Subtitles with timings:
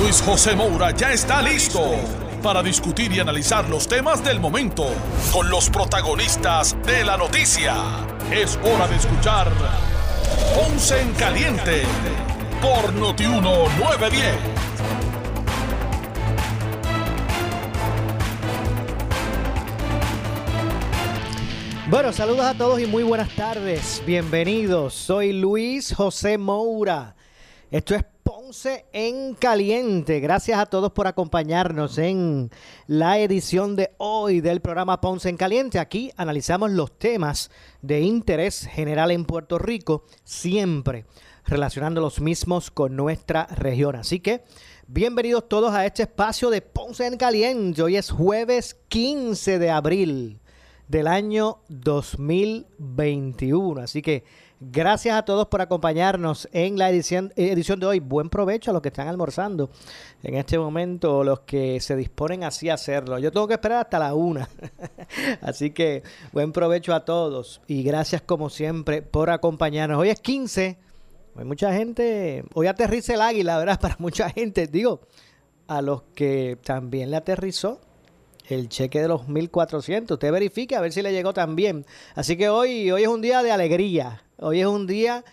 [0.00, 1.82] Luis José Moura ya está listo
[2.42, 4.86] para discutir y analizar los temas del momento
[5.32, 7.76] con los protagonistas de la noticia.
[8.30, 9.52] Es hora de escuchar
[10.54, 11.82] Ponce en Caliente
[12.60, 14.62] por Notiuno 910.
[21.88, 24.02] Bueno, saludos a todos y muy buenas tardes.
[24.06, 24.94] Bienvenidos.
[24.94, 27.14] Soy Luis José Moura.
[27.70, 30.20] Esto es Ponce en Caliente.
[30.20, 32.50] Gracias a todos por acompañarnos en
[32.86, 35.78] la edición de hoy del programa Ponce en Caliente.
[35.78, 41.06] Aquí analizamos los temas de interés general en Puerto Rico, siempre
[41.44, 43.96] relacionando los mismos con nuestra región.
[43.96, 44.44] Así que
[44.86, 47.82] bienvenidos todos a este espacio de Ponce en Caliente.
[47.82, 50.40] Hoy es jueves 15 de abril
[50.88, 53.80] del año 2021.
[53.80, 54.24] Así que
[54.70, 58.00] gracias a todos por acompañarnos en la edición, edición de hoy.
[58.00, 59.70] Buen provecho a los que están almorzando
[60.22, 63.18] en este momento, los que se disponen así a hacerlo.
[63.18, 64.48] Yo tengo que esperar hasta la una.
[65.40, 66.02] así que
[66.32, 69.98] buen provecho a todos y gracias como siempre por acompañarnos.
[69.98, 70.78] Hoy es 15.
[71.34, 73.80] Hay mucha gente, hoy aterriza el águila, ¿verdad?
[73.80, 75.00] Para mucha gente, digo,
[75.66, 77.80] a los que también le aterrizó
[78.48, 80.12] el cheque de los 1.400.
[80.12, 81.86] Usted verifique a ver si le llegó también.
[82.14, 84.22] Así que hoy, hoy es un día de alegría.
[84.42, 85.24] Hoy es un día,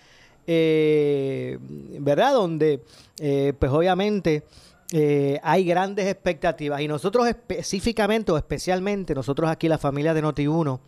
[0.46, 1.58] eh,
[2.00, 2.34] ¿verdad?
[2.34, 2.84] Donde,
[3.20, 4.44] eh, pues obviamente,
[4.92, 6.80] eh, hay grandes expectativas.
[6.82, 10.80] Y nosotros específicamente o especialmente, nosotros aquí, la familia de Noti1,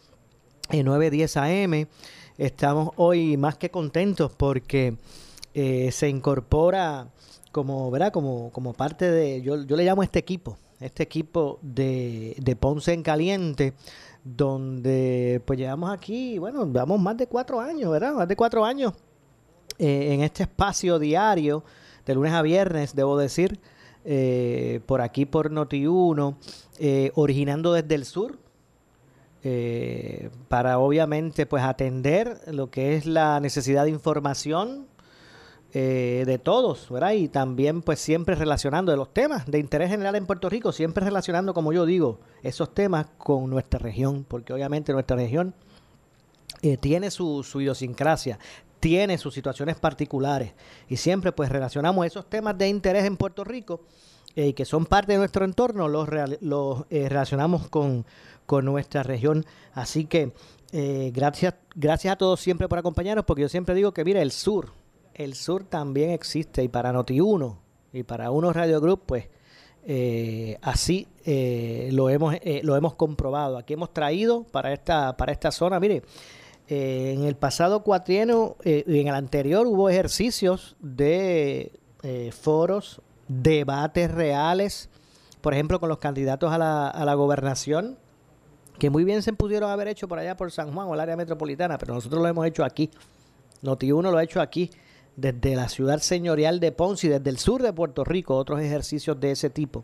[0.70, 1.88] en 910 AM,
[2.38, 4.96] estamos hoy más que contentos porque
[5.54, 7.08] se incorpora
[7.52, 8.14] como, ¿verdad?
[8.14, 12.94] Como, como parte de, yo, yo le llamo este equipo, este equipo de, de Ponce
[12.94, 13.74] en Caliente,
[14.24, 18.14] donde pues llevamos aquí, bueno, llevamos más de cuatro años, ¿verdad?
[18.14, 18.94] Más de cuatro años
[19.80, 21.64] eh, en este espacio diario,
[22.06, 23.60] de lunes a viernes, debo decir,
[24.04, 26.36] eh, por aquí por Noti1,
[26.80, 28.38] eh, originando desde el sur,
[29.44, 34.86] eh, para obviamente pues atender lo que es la necesidad de información
[35.74, 37.12] eh, de todos, ¿verdad?
[37.14, 41.06] Y también pues siempre relacionando de los temas de interés general en Puerto Rico, siempre
[41.06, 45.54] relacionando, como yo digo, esos temas con nuestra región, porque obviamente nuestra región
[46.62, 48.40] eh, tiene su, su idiosincrasia,
[48.80, 50.54] tiene sus situaciones particulares
[50.90, 53.82] y siempre pues relacionamos esos temas de interés en Puerto Rico
[54.36, 58.06] eh, que son parte de nuestro entorno, los, eh, relacionamos con,
[58.46, 59.46] con, nuestra región.
[59.74, 60.32] Así que
[60.72, 64.32] eh, gracias, gracias a todos siempre por acompañarnos, porque yo siempre digo que, mira, el
[64.32, 64.72] sur,
[65.24, 67.56] el sur también existe y para Noti1
[67.94, 69.30] y para Uno Radio Group, pues
[69.84, 73.58] eh, así eh, lo, hemos, eh, lo hemos comprobado.
[73.58, 76.04] Aquí hemos traído para esta, para esta zona, mire,
[76.68, 81.72] eh, en el pasado cuatrienio y en el anterior hubo ejercicios de
[82.32, 84.90] foros, debates reales,
[85.42, 87.98] por ejemplo, con los candidatos a la, a la gobernación,
[88.80, 91.16] que muy bien se pudieron haber hecho por allá por San Juan o el área
[91.16, 92.90] metropolitana, pero nosotros lo hemos hecho aquí.
[93.62, 94.72] Noti1 lo ha hecho aquí
[95.16, 99.20] desde la ciudad señorial de Ponce y desde el sur de Puerto Rico, otros ejercicios
[99.20, 99.84] de ese tipo.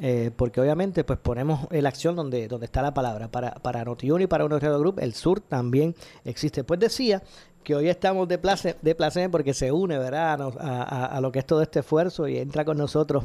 [0.00, 3.28] Eh, porque obviamente pues ponemos la acción donde, donde está la palabra.
[3.28, 6.62] Para, para Noti1 y para Uno Radio Group, el sur también existe.
[6.62, 7.22] Pues decía
[7.64, 10.40] que hoy estamos de placer, de placer porque se une ¿verdad?
[10.40, 13.24] A, a, a, lo que es todo este esfuerzo y entra con nosotros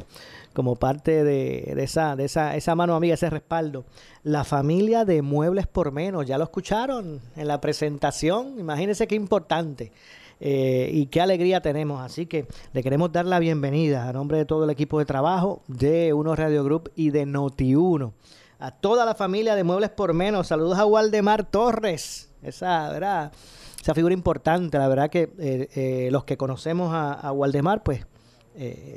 [0.52, 3.84] como parte de, de, esa, de esa, esa mano amiga, ese respaldo.
[4.22, 9.92] La familia de Muebles por Menos, ya lo escucharon en la presentación, imagínense qué importante.
[10.40, 12.00] Eh, y qué alegría tenemos.
[12.00, 15.62] Así que le queremos dar la bienvenida a nombre de todo el equipo de trabajo
[15.68, 18.12] de Uno Radio Group y de Noti1.
[18.58, 20.48] A toda la familia de Muebles por Menos.
[20.48, 22.30] Saludos a Waldemar Torres.
[22.42, 23.32] Esa, ¿verdad?
[23.80, 24.78] Esa figura importante.
[24.78, 28.06] La verdad que eh, eh, los que conocemos a, Waldemar, pues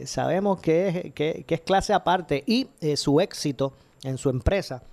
[0.05, 3.73] sabemos que es, que, es, clase aparte y su éxito
[4.03, 4.83] en su empresa,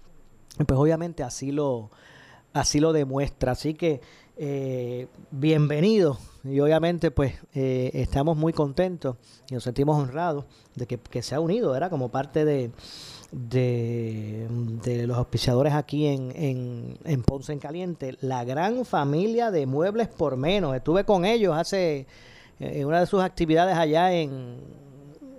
[0.67, 1.91] pues obviamente así lo,
[2.55, 3.53] así lo demuestra.
[3.53, 4.01] Así que
[5.31, 9.17] bienvenido y obviamente pues eh, estamos muy contentos
[9.51, 10.45] y nos sentimos honrados
[10.75, 11.91] de que, que se ha unido, ¿verdad?
[11.91, 12.71] Como parte de,
[13.33, 14.47] de,
[14.85, 20.09] de los auspiciadores aquí en, en, en, Ponce en Caliente, la gran familia de Muebles
[20.09, 20.77] por Menos.
[20.77, 22.07] Estuve con ellos hace
[22.61, 24.61] en una de sus actividades allá en,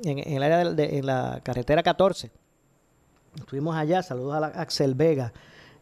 [0.04, 2.32] en, el área de, en la carretera 14
[3.38, 5.34] Estuvimos allá, saludos a, Axel Vega,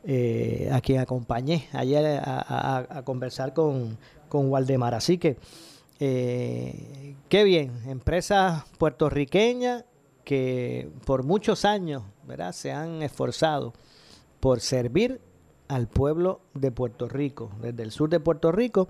[0.03, 3.97] eh, a quien acompañé ayer a, conversar con,
[4.33, 4.93] con, Waldemar.
[4.95, 5.37] Así que,
[5.99, 9.85] eh, qué bien, empresa puertorriqueña
[10.23, 12.51] que por muchos años ¿verdad?
[12.53, 13.73] se han esforzado
[14.39, 15.21] por servir
[15.67, 18.89] al pueblo de Puerto Rico, desde el sur de Puerto Rico,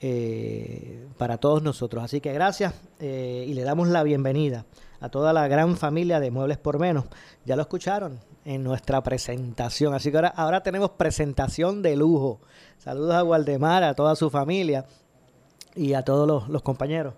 [0.00, 2.02] eh, para todos nosotros.
[2.02, 4.66] Así que gracias y le damos la bienvenida
[5.00, 7.04] a toda la gran familia de Muebles por Menos.
[7.44, 9.94] Ya lo escucharon en nuestra presentación.
[9.94, 12.40] Así que ahora, ahora tenemos presentación de lujo.
[12.78, 14.84] Saludos a Waldemar, a toda su familia
[15.74, 17.14] y a todos los, compañeros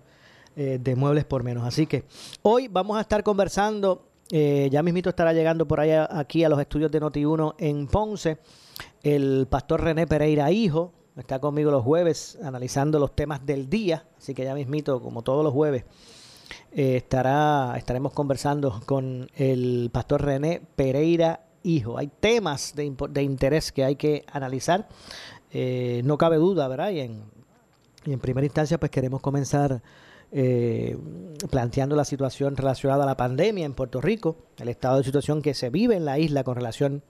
[0.55, 1.65] eh, de Muebles por Menos.
[1.65, 2.05] Así que
[2.41, 4.03] hoy vamos a estar conversando.
[4.29, 8.37] Eh, ya mismito estará llegando por allá aquí a los estudios de Noti1 en Ponce.
[9.03, 14.05] El pastor René Pereira Hijo está conmigo los jueves analizando los temas del día.
[14.17, 15.85] Así que ya mismito, como todos los jueves,
[16.71, 21.97] eh, estará, estaremos conversando con el pastor René Pereira Hijo.
[21.97, 24.87] Hay temas de, de interés que hay que analizar,
[25.51, 26.91] eh, no cabe duda, ¿verdad?
[26.91, 27.23] Y en,
[28.05, 29.81] en primera instancia, pues queremos comenzar
[30.31, 30.97] eh,
[31.49, 35.53] planteando la situación relacionada a la pandemia en Puerto Rico, el estado de situación que
[35.53, 37.03] se vive en la isla con relación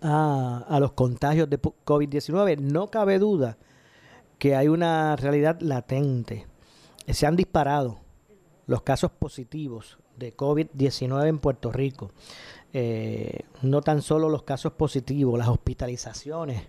[0.00, 2.58] a, a los contagios de COVID-19.
[2.58, 3.56] No cabe duda
[4.38, 6.46] que hay una realidad latente.
[7.08, 7.98] Se han disparado
[8.70, 12.12] los casos positivos de COVID-19 en Puerto Rico.
[12.72, 16.62] Eh, no tan solo los casos positivos, las hospitalizaciones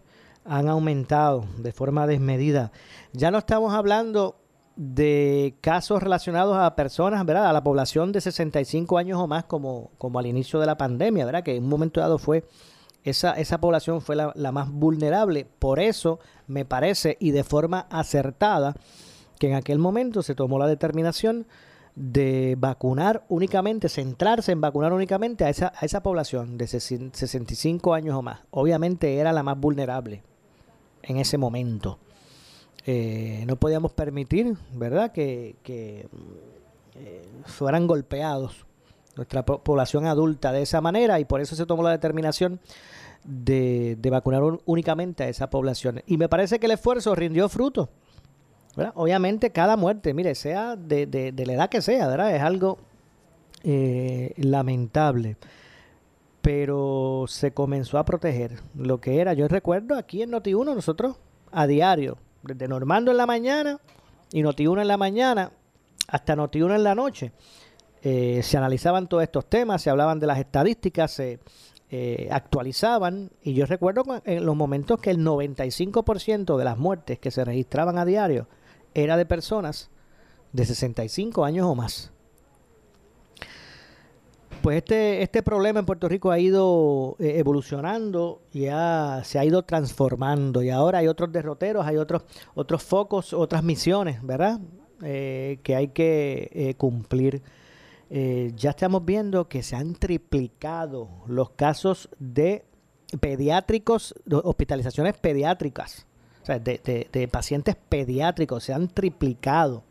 [0.44, 2.72] han aumentado de forma desmedida.
[3.14, 4.38] Ya no estamos hablando
[4.76, 7.46] de casos relacionados a personas, ¿verdad?
[7.46, 11.24] A la población de 65 años o más como, como al inicio de la pandemia,
[11.24, 11.44] ¿verdad?
[11.44, 12.46] Que en un momento dado fue
[13.04, 15.46] esa, esa población fue la, la más vulnerable.
[15.60, 18.76] Por eso me parece, y de forma acertada,
[19.38, 21.46] que en aquel momento se tomó la determinación
[21.96, 28.16] de vacunar únicamente, centrarse en vacunar únicamente a esa, a esa población de 65 años
[28.16, 28.42] o más.
[28.52, 30.24] Obviamente era la más vulnerable
[31.04, 32.00] en ese momento.
[32.86, 36.08] Eh, no podíamos permitir, ¿verdad?, que, que
[36.96, 38.66] eh, fueran golpeados
[39.16, 42.60] nuestra población adulta de esa manera y por eso se tomó la determinación
[43.24, 46.02] de, de vacunar únicamente a esa población.
[46.08, 47.90] Y me parece que el esfuerzo rindió fruto
[48.96, 52.36] Obviamente cada muerte, mire, sea de, de, la edad que sea, ¿verdad?
[52.36, 52.78] Es algo
[53.64, 55.36] eh, lamentable.
[56.42, 59.34] Pero se comenzó a proteger lo que era.
[59.34, 61.18] Yo recuerdo aquí en Noti1 nosotros
[61.52, 63.80] a diario, desde Normando en la mañana
[64.32, 65.52] y Noti1 en la mañana
[66.08, 67.32] hasta Noti1 en la noche,
[68.02, 71.40] eh, se analizaban todos estos temas, se hablaban de las estadísticas, se
[71.92, 73.30] eh, actualizaban.
[73.44, 77.98] Y yo recuerdo en los momentos que el 95% de las muertes que se registraban
[77.98, 78.48] a diario
[78.94, 79.90] era de personas
[80.54, 82.12] de 65 años o más.
[84.62, 88.66] Pues este, este problema en Puerto Rico ha ido eh, evolucionando y
[89.24, 92.24] se ha ido transformando y ahora hay otros derroteros, hay otros,
[92.54, 94.60] otros focos, otras misiones, ¿verdad?
[95.02, 97.42] Eh, que hay que eh, cumplir.
[98.12, 102.66] ya estamos viendo que se han triplicado los casos de
[103.20, 106.06] pediátricos, hospitalizaciones pediátricas
[106.42, 109.84] o sea, de, pacientes pediátricos, se han triplicado.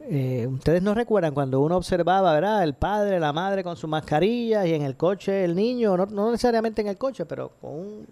[0.00, 2.64] Eh, Ustedes no recuerdan cuando uno observaba, ¿verdad?
[2.64, 6.30] El padre, la madre con su mascarilla y en el coche el niño, no, no
[6.30, 8.06] necesariamente en el coche, pero con un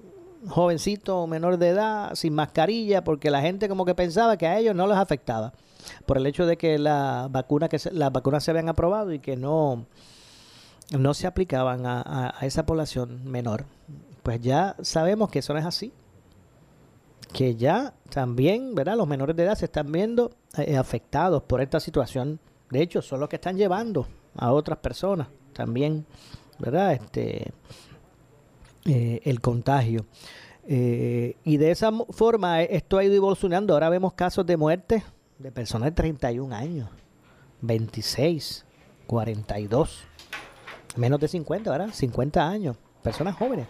[0.48, 4.74] jovencito menor de edad sin mascarilla, porque la gente como que pensaba que a ellos
[4.74, 5.52] no les afectaba
[6.06, 9.36] por el hecho de que la vacuna que las vacunas se habían aprobado y que
[9.36, 9.86] no
[10.96, 13.64] no se aplicaban a esa población menor.
[14.22, 15.92] Pues ya sabemos que eso no es así
[17.32, 18.96] que ya también, ¿verdad?
[18.96, 22.40] Los menores de edad se están viendo eh, afectados por esta situación.
[22.70, 24.06] De hecho, son los que están llevando
[24.36, 26.06] a otras personas también,
[26.58, 26.92] ¿verdad?
[26.94, 27.52] Este,
[28.84, 30.06] eh, el contagio.
[30.66, 33.74] Eh, y de esa forma esto ha ido evolucionando.
[33.74, 35.02] Ahora vemos casos de muerte
[35.38, 36.88] de personas de 31 años,
[37.62, 38.64] 26,
[39.06, 40.00] 42,
[40.96, 41.90] menos de 50, ¿verdad?
[41.92, 43.66] 50 años, personas jóvenes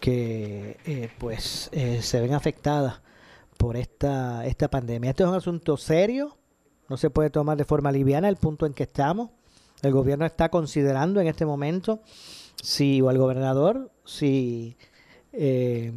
[0.00, 3.00] que eh, pues eh, se ven afectadas
[3.56, 5.10] por esta, esta pandemia.
[5.10, 6.36] Este es un asunto serio,
[6.88, 9.30] no se puede tomar de forma liviana el punto en que estamos.
[9.82, 12.00] El gobierno está considerando en este momento
[12.62, 14.76] si, o el gobernador, si
[15.32, 15.92] eh,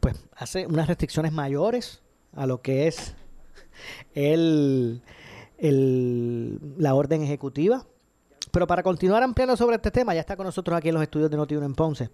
[0.00, 2.02] pues hace unas restricciones mayores
[2.34, 3.14] a lo que es
[4.14, 5.02] el,
[5.58, 7.86] el, la orden ejecutiva.
[8.52, 11.30] Pero para continuar ampliando sobre este tema, ya está con nosotros aquí en los estudios
[11.30, 12.10] de Notiuno en Ponce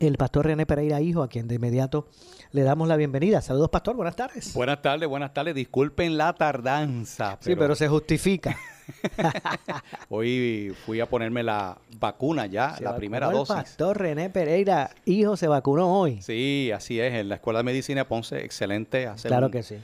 [0.00, 2.06] el pastor René Pereira Hijo, a quien de inmediato
[2.52, 3.40] le damos la bienvenida.
[3.40, 4.52] Saludos, pastor, buenas tardes.
[4.54, 5.54] Buenas tardes, buenas tardes.
[5.54, 7.38] Disculpen la tardanza.
[7.40, 8.56] Sí, pero se justifica.
[10.08, 13.54] Hoy fui a ponerme la vacuna ya, Se la primera el dosis.
[13.54, 16.20] pastor René Pereira Hijo se vacunó hoy.
[16.22, 19.06] Sí, así es, en la Escuela de Medicina de Ponce, excelente.
[19.06, 19.76] hacer Claro un- que sí.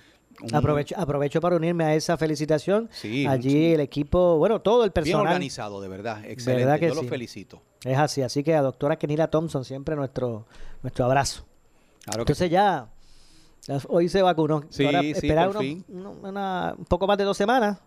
[0.43, 2.89] Un- Aprovecho, aprovecho para unirme a esa felicitación.
[2.93, 5.27] Sí, Allí el equipo, bueno, todo el Bien personal.
[5.27, 6.65] organizado, de verdad, excelente.
[6.65, 7.01] ¿Verdad que Yo sí?
[7.03, 7.63] los felicito.
[7.85, 10.47] Es así, así que a doctora Kenila Thompson siempre nuestro,
[10.83, 11.45] nuestro abrazo.
[12.05, 12.89] Claro Entonces ya,
[13.67, 14.63] ya hoy se vacunó.
[14.71, 15.65] Sí, Ahora sí, esperar unos-
[16.23, 17.79] una- un poco más de dos semanas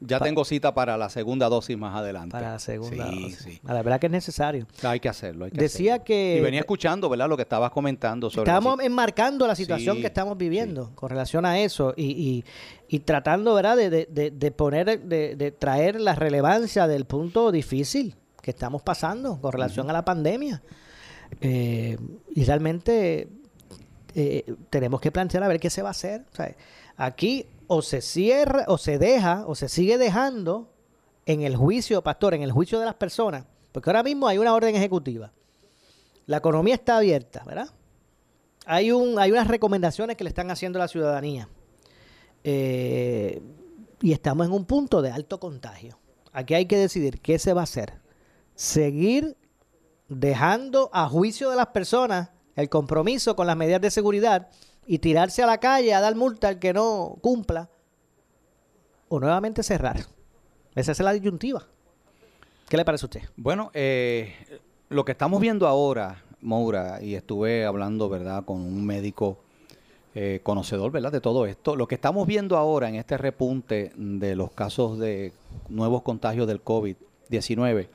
[0.00, 2.32] ya tengo cita para la segunda dosis más adelante.
[2.32, 3.10] para la segunda.
[3.10, 3.38] Sí, dosis.
[3.38, 3.60] sí.
[3.64, 4.66] La verdad que es necesario.
[4.82, 6.04] Hay que hacerlo, hay que Decía hacerlo.
[6.06, 7.28] que- Y venía escuchando, ¿verdad?
[7.28, 8.42] Lo que estabas comentando sobre...
[8.50, 12.44] Estábamos la- enmarcando la situación Sí, que estamos viviendo con relación a eso y, y-
[12.88, 17.52] y tratando, ¿verdad?, de, de- de- de poner, de, de traer la relevancia del punto
[17.52, 20.62] difícil que estamos pasando con relación a la pandemia.
[21.40, 21.96] Eh,
[22.34, 23.28] y realmente
[24.14, 26.24] eh, tenemos que plantear a ver qué se va a hacer.
[26.32, 26.54] O sea,
[26.96, 30.72] aquí o se cierra, o se deja, o se sigue dejando
[31.24, 34.52] en el juicio, pastor, en el juicio de las personas, porque ahora mismo hay una
[34.52, 35.30] orden ejecutiva.
[36.26, 37.68] La economía está abierta, ¿verdad?
[38.66, 41.48] Hay, un, hay unas recomendaciones que le están haciendo a la ciudadanía.
[42.42, 43.40] Eh,
[44.02, 45.96] y estamos en un punto de alto contagio.
[46.32, 48.00] Aquí hay que decidir qué se va a hacer.
[48.56, 49.36] Seguir
[50.08, 54.48] dejando a juicio de las personas el compromiso con las medidas de seguridad
[54.90, 57.70] y tirarse a la calle a dar multa al que no cumpla
[59.08, 60.00] o nuevamente cerrar.
[60.74, 61.64] Esa es la disyuntiva.
[62.68, 63.22] ¿Qué le parece a usted?
[63.36, 64.34] Bueno, eh,
[64.88, 69.38] lo que estamos viendo ahora, Moura, y estuve hablando, ¿verdad?, con un médico
[70.16, 71.76] eh, conocedor, ¿verdad?, de todo esto.
[71.76, 75.32] Lo que estamos viendo ahora en este repunte de los casos de
[75.68, 77.86] nuevos contagios del COVID-19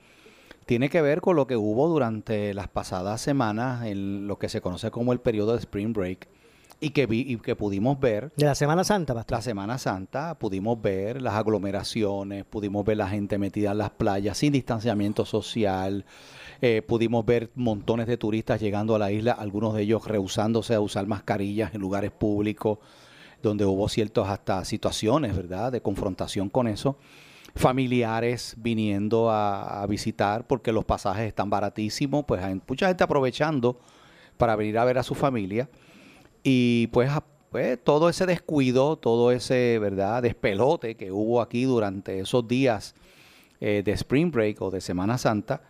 [0.66, 4.62] tiene que ver con lo que hubo durante las pasadas semanas en lo que se
[4.62, 6.30] conoce como el periodo de Spring Break
[6.86, 9.38] y que, vi, y que pudimos ver De la Semana Santa, pastor.
[9.38, 14.38] la Semana Santa pudimos ver las aglomeraciones, pudimos ver la gente metida en las playas
[14.38, 16.06] sin distanciamiento social,
[16.62, 20.80] eh, pudimos ver montones de turistas llegando a la isla, algunos de ellos rehusándose a
[20.80, 22.78] usar mascarillas en lugares públicos,
[23.42, 27.00] donde hubo ciertas hasta situaciones, ¿verdad?, de confrontación con eso.
[27.56, 33.80] Familiares viniendo a, a visitar porque los pasajes están baratísimos, pues hay mucha gente aprovechando
[34.38, 35.68] para venir a ver a su familia.
[36.48, 37.10] Y pues,
[37.50, 42.94] pues, todo ese descuido, todo ese, ¿verdad?, despelote que hubo aquí durante esos días
[43.60, 45.64] eh, de Spring Break o de Semana Santa,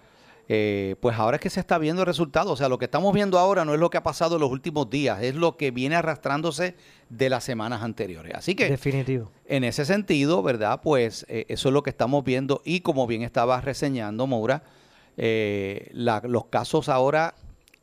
[0.50, 2.52] eh, pues ahora es que se está viendo el resultado.
[2.52, 4.52] O sea, lo que estamos viendo ahora no es lo que ha pasado en los
[4.52, 6.76] últimos días, es lo que viene arrastrándose
[7.10, 8.34] de las semanas anteriores.
[8.36, 9.32] Así que Definitivo.
[9.46, 10.82] en ese sentido, ¿verdad?
[10.84, 14.64] Pues eh, eso es lo que estamos viendo y como bien estabas reseñando, Moura,
[15.18, 17.34] eh, la- los casos ahora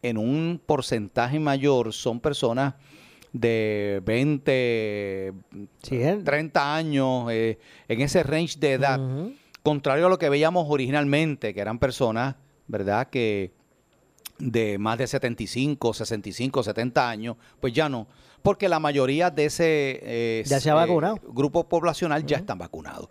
[0.02, 2.74] en un porcentaje mayor son personas
[3.32, 5.32] de 20,
[5.82, 9.00] Sí, él- 30 años, eh, en ese range de edad,
[9.62, 12.34] contrario a lo que veíamos originalmente, que eran personas,
[12.66, 13.08] ¿verdad?
[13.08, 13.52] Que
[14.38, 18.06] de más de 75, 65, 70 años, pues ya no,
[18.42, 21.20] porque la mayoría de ese eh, Ya se ha eh, vacunado.
[21.28, 23.08] grupo poblacional ya están vacunados.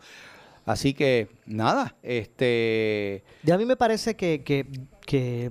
[0.66, 4.68] Así que nada, este Y a mí me parece que, que,
[5.08, 5.50] que,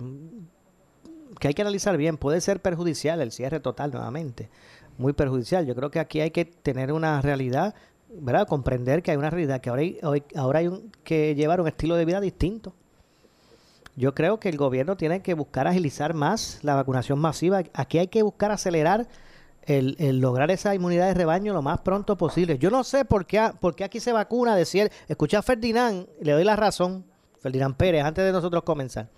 [1.40, 2.16] que hay que analizar bien.
[2.16, 4.48] Puede ser perjudicial el cierre total nuevamente.
[4.98, 5.66] Muy perjudicial.
[5.66, 7.74] Yo creo que aquí hay que tener una realidad,
[8.12, 8.46] ¿verdad?
[8.46, 9.98] Comprender que hay una realidad, que ahora hay,
[10.36, 12.74] ahora hay un- que llevar un estilo de vida distinto.
[13.96, 17.62] Yo creo que el gobierno tiene que buscar agilizar más la vacunación masiva.
[17.74, 19.08] Aquí hay que buscar acelerar
[19.64, 22.56] el, el lograr esa inmunidad de rebaño lo más pronto posible.
[22.58, 24.54] Yo no sé por qué, por qué aquí se vacuna.
[24.56, 27.04] Decir, escuché a Ferdinand, le doy la razón,
[27.40, 29.08] Ferdinand Pérez, antes de nosotros comenzar.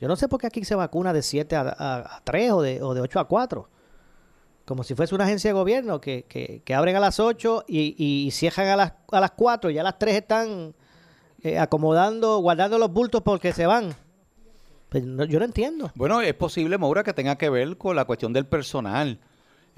[0.00, 2.62] Yo no sé por qué aquí se vacuna de 7 a, a, a 3 o
[2.62, 3.68] de, o de 8 a 4.
[4.64, 7.94] Como si fuese una agencia de gobierno que, que, que abren a las 8 y,
[7.98, 9.70] y cierran a las, a las 4.
[9.70, 10.74] Ya a las 3 están
[11.42, 13.94] eh, acomodando, guardando los bultos porque se van.
[14.90, 15.90] Pues no- yo no entiendo.
[15.94, 19.18] bueno, es posible, Moura, que tenga que ver con la cuestión del personal.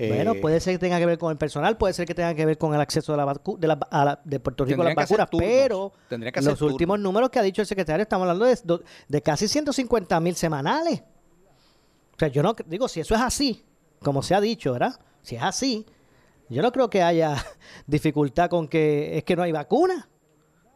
[0.08, 2.34] Bueno, Eh, puede ser que tenga que ver con el personal, puede ser que tenga
[2.34, 4.82] que ver con el acceso de, la vacu- de, la- a la- de Puerto Rico
[4.82, 5.92] a las vacunas, pero
[6.32, 7.00] que los últimos turnos.
[7.12, 11.02] números que ha dicho el secretario, estamos hablando de, de casi 150 mil semanales.
[12.14, 13.64] O sea, yo no digo, si eso es así,
[14.02, 14.98] como se ha dicho, ¿verdad?
[15.22, 15.86] Si es así,
[16.48, 17.36] yo no creo que haya
[17.86, 20.08] dificultad con que es que no hay vacuna.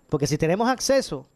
[0.09, 1.27] Porque si tenemos acceso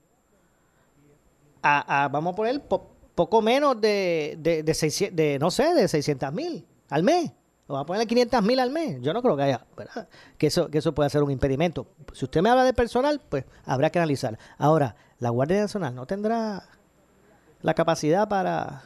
[1.63, 5.75] a, a, vamos a poner, po- poco menos de, de, de, 600 de, no sé,
[5.75, 7.33] de 600 mil al mes.
[7.69, 8.99] Vamos a ponerle 500 mil al mes.
[9.03, 10.09] Yo no creo que haya, ¿verdad?
[10.39, 11.87] Que eso, que eso pueda ser un impedimento.
[12.15, 14.39] Si usted me habla de personal, pues habrá que analizar.
[14.57, 16.67] Ahora, la Guardia Nacional no tendrá
[17.61, 18.85] la capacidad para,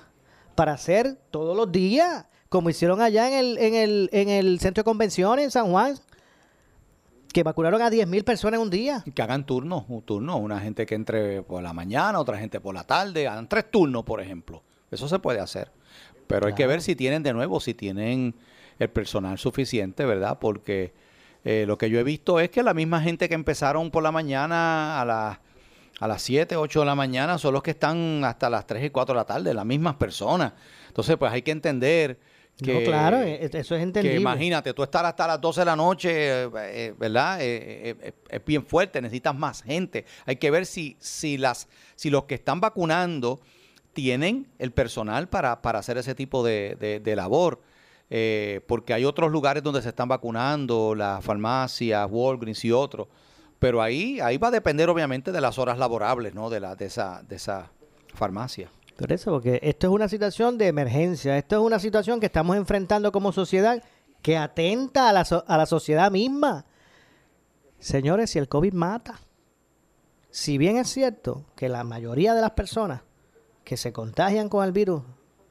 [0.56, 4.82] para hacer todos los días, como hicieron allá en el, en el, en el centro
[4.82, 5.96] de convenciones en San Juan,
[7.32, 9.04] que vacunaron a 10.000 personas en un día.
[9.14, 12.74] Que hagan turnos, un turno, una gente que entre por la mañana, otra gente por
[12.74, 14.62] la tarde, hagan tres turnos, por ejemplo.
[14.90, 15.70] Eso se puede hacer.
[16.26, 18.34] Pero hay que ver si tienen de nuevo, si tienen
[18.78, 20.38] el personal suficiente, ¿verdad?
[20.40, 20.92] Porque
[21.44, 24.12] eh, lo que yo he visto es que la misma gente que empezaron por la
[24.12, 25.38] mañana a las
[26.00, 28.90] a las 7, 8 de la mañana son los que están hasta las 3 y
[28.90, 30.52] 4 de la tarde, las mismas personas.
[30.88, 32.18] Entonces, pues hay que entender
[32.60, 34.16] que, no, claro, e, e, eso es entendible.
[34.16, 37.38] Que imagínate, tú estar hasta las 12 de la noche, eh, eh, ¿verdad?
[37.40, 40.04] Eh, es bien fuerte, necesitas más gente.
[40.26, 43.40] Hay que ver si, si, las, si los que están vacunando
[43.92, 47.60] tienen el personal para, para hacer ese tipo de, de, labor.
[48.66, 53.08] Porque hay otros lugares donde se están vacunando, las farmacias, Walgreens y otros
[53.62, 56.50] pero ahí, ahí va a depender obviamente de las horas laborables, ¿no?
[56.50, 57.70] De, la, de, esa, de esa
[58.12, 58.68] farmacia.
[58.96, 62.56] Por eso, porque esto es una situación de emergencia, esto es una situación que estamos
[62.56, 63.80] enfrentando como sociedad
[64.20, 66.66] que atenta a la, a la sociedad misma.
[67.78, 69.20] Señores, si el COVID mata,
[70.28, 73.02] si bien es cierto que la mayoría de las personas
[73.62, 75.04] que se contagian con el virus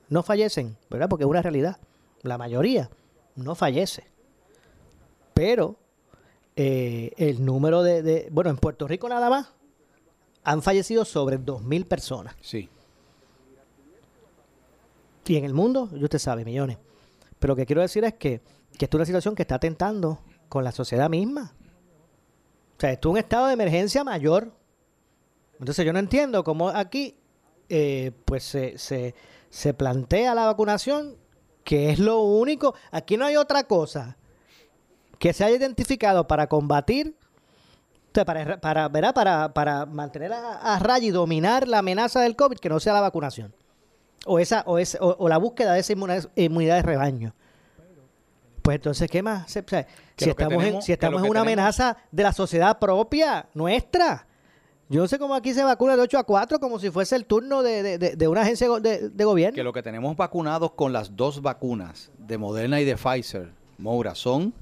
[0.09, 1.07] no fallecen, ¿verdad?
[1.07, 1.77] Porque es una realidad.
[2.21, 2.89] La mayoría
[3.35, 4.05] no fallece.
[5.33, 5.77] Pero
[6.55, 9.47] eh, el número de, Bueno, en Puerto Rico nada más
[10.43, 12.35] han fallecido sobre 2.000 personas.
[12.41, 12.69] Sí.
[15.25, 16.77] Y en el mundo, yo usted sabe, millones.
[17.39, 18.41] Pero lo que quiero decir es que,
[18.77, 21.53] que esto es una situación que está atentando con la sociedad misma.
[22.77, 24.51] O sea, esto es un estado de emergencia mayor.
[25.57, 27.15] Entonces yo no entiendo cómo aquí
[27.69, 29.15] eh, pues se, se,
[29.49, 31.15] se plantea la vacunación,
[31.63, 32.75] que es lo único.
[32.91, 34.17] Aquí no hay otra cosa
[35.19, 37.15] que se haya identificado para combatir,
[38.11, 42.79] para, para, para, para mantener a, raya y dominar la amenaza del COVID, que no
[42.79, 43.53] sea la vacunación.
[44.25, 47.33] O, esa, o, o, la búsqueda de esa inmunidad, de rebaño.
[48.61, 49.51] Pues entonces, ¿qué más?
[49.51, 49.59] si,
[50.29, 54.27] estamos en, si estamos en una amenaza de la sociedad propia, nuestra.
[54.91, 57.25] Yo no sé cómo aquí se vacuna de 8 a 4 como si fuese el
[57.25, 59.55] turno de, de, de una agencia de, de, gobierno.
[59.55, 64.15] Que lo que tenemos vacunados con las dos vacunas, de Moderna y de Pfizer, Moura,
[64.15, 64.53] son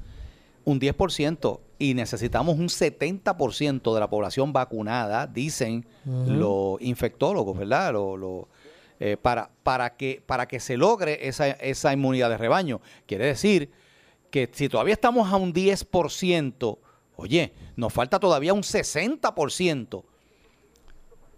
[0.65, 7.93] un 10% y necesitamos un 70% de la población vacunada, dicen los infectólogos, ¿verdad?
[7.93, 8.47] Lo,
[8.99, 12.82] eh, para, para, que, para que se logre esa, esa inmunidad de rebaño.
[13.08, 13.71] Quiere decir
[14.30, 16.77] que si todavía estamos a un 10%,
[17.15, 20.04] oye, nos falta todavía un 60%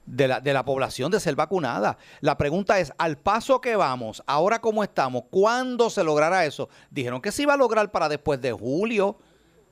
[0.05, 1.97] de la, de la población de ser vacunada.
[2.21, 6.69] La pregunta es, al paso que vamos, ahora cómo estamos, ¿cuándo se logrará eso?
[6.89, 9.17] Dijeron que se iba a lograr para después de julio.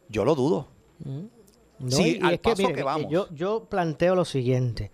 [0.07, 0.67] Yo lo dudo.
[0.99, 1.89] Mm.
[1.89, 3.11] sí, al paso que, vamos.
[3.11, 4.91] Yo, yo planteo lo siguiente.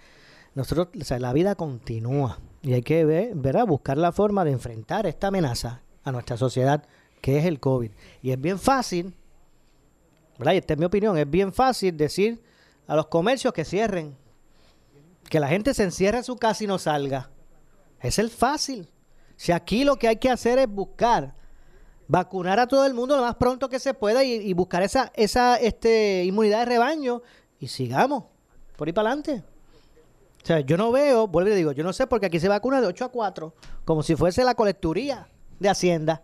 [0.54, 3.68] Nosotros, o sea, la vida continúa y hay que ver, ¿verdad?
[3.68, 6.84] buscar la forma de enfrentar esta amenaza a nuestra sociedad,
[7.22, 7.92] que es el COVID.
[8.22, 9.14] Y es bien fácil,
[10.38, 10.54] ¿verdad?
[10.54, 12.42] Y esta es mi opinión, es bien fácil decir
[12.88, 14.16] a los comercios que cierren,
[15.30, 17.30] que la gente se encierre en su casa y no salga.
[18.00, 18.90] Es el fácil.
[19.36, 21.36] Si aquí lo que hay que hacer es buscar
[22.08, 25.58] vacunar a todo el mundo lo más pronto que se pueda y, buscar esa, esa
[25.58, 27.22] este, inmunidad de rebaño
[27.60, 28.26] y sigamos
[28.78, 29.44] por ahí para adelante.
[30.44, 32.80] O sea, yo no veo, vuelvo y digo, yo no sé porque aquí se vacuna
[32.80, 35.28] de 8 a 4, como si fuese la colecturía
[35.60, 36.24] de Hacienda.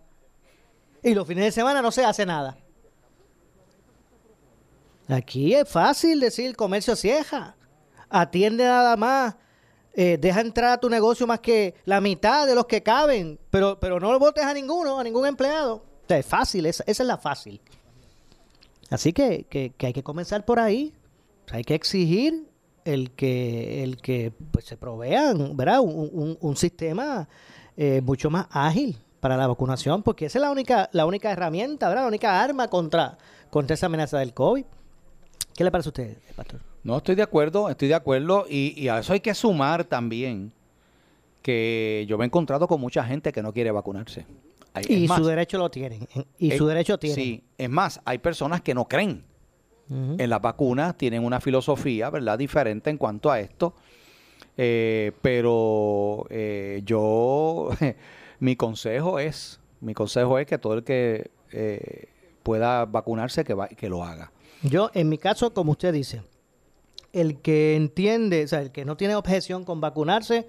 [1.01, 2.57] Y los fines de semana no se hace nada.
[5.07, 7.55] Aquí es fácil decir comercio cieja
[8.11, 9.35] atiende nada más,
[9.93, 13.79] eh, deja entrar a tu negocio más que la mitad de los que caben, pero,
[13.79, 15.75] pero no lo votes a ninguno, a ningún empleado.
[15.75, 17.59] O sea, es fácil, esa, es la fácil.
[18.89, 20.93] Así que, que, hay que comenzar por ahí.
[21.51, 22.47] hay que exigir
[22.83, 25.81] el que, el que pues, se provean ¿verdad?
[25.81, 27.29] Un, un, sistema
[27.77, 31.87] eh, mucho más ágil para la vacunación, porque esa es la única, la única herramienta,
[31.87, 32.03] ¿verdad?
[32.03, 33.17] la única arma contra,
[33.49, 34.65] contra esa amenaza del COVID.
[35.53, 36.70] ¿Qué le parece a usted, pastor?
[36.83, 38.45] No, estoy de acuerdo, estoy de acuerdo.
[38.49, 40.51] Y, a eso hay que sumar también
[41.41, 44.25] que yo me he encontrado con mucha gente que no quiere vacunarse.
[44.87, 46.07] y su derecho lo tienen.
[46.37, 47.15] Y su derecho tiene.
[47.15, 49.23] Sí, es más, hay personas que no creen
[49.89, 53.75] en las vacunas, tienen una filosofía, ¿verdad?, diferente en cuanto a esto.
[54.57, 57.69] Eh, pero eh, yo,
[58.39, 62.05] mi consejo es, mi consejo es que todo el que eh,
[62.43, 64.31] pueda vacunarse, que, que lo haga.
[64.63, 66.21] Yo, en mi caso, como usted dice,
[67.13, 70.47] el que entiende, o sea, el que no tiene objeción con vacunarse,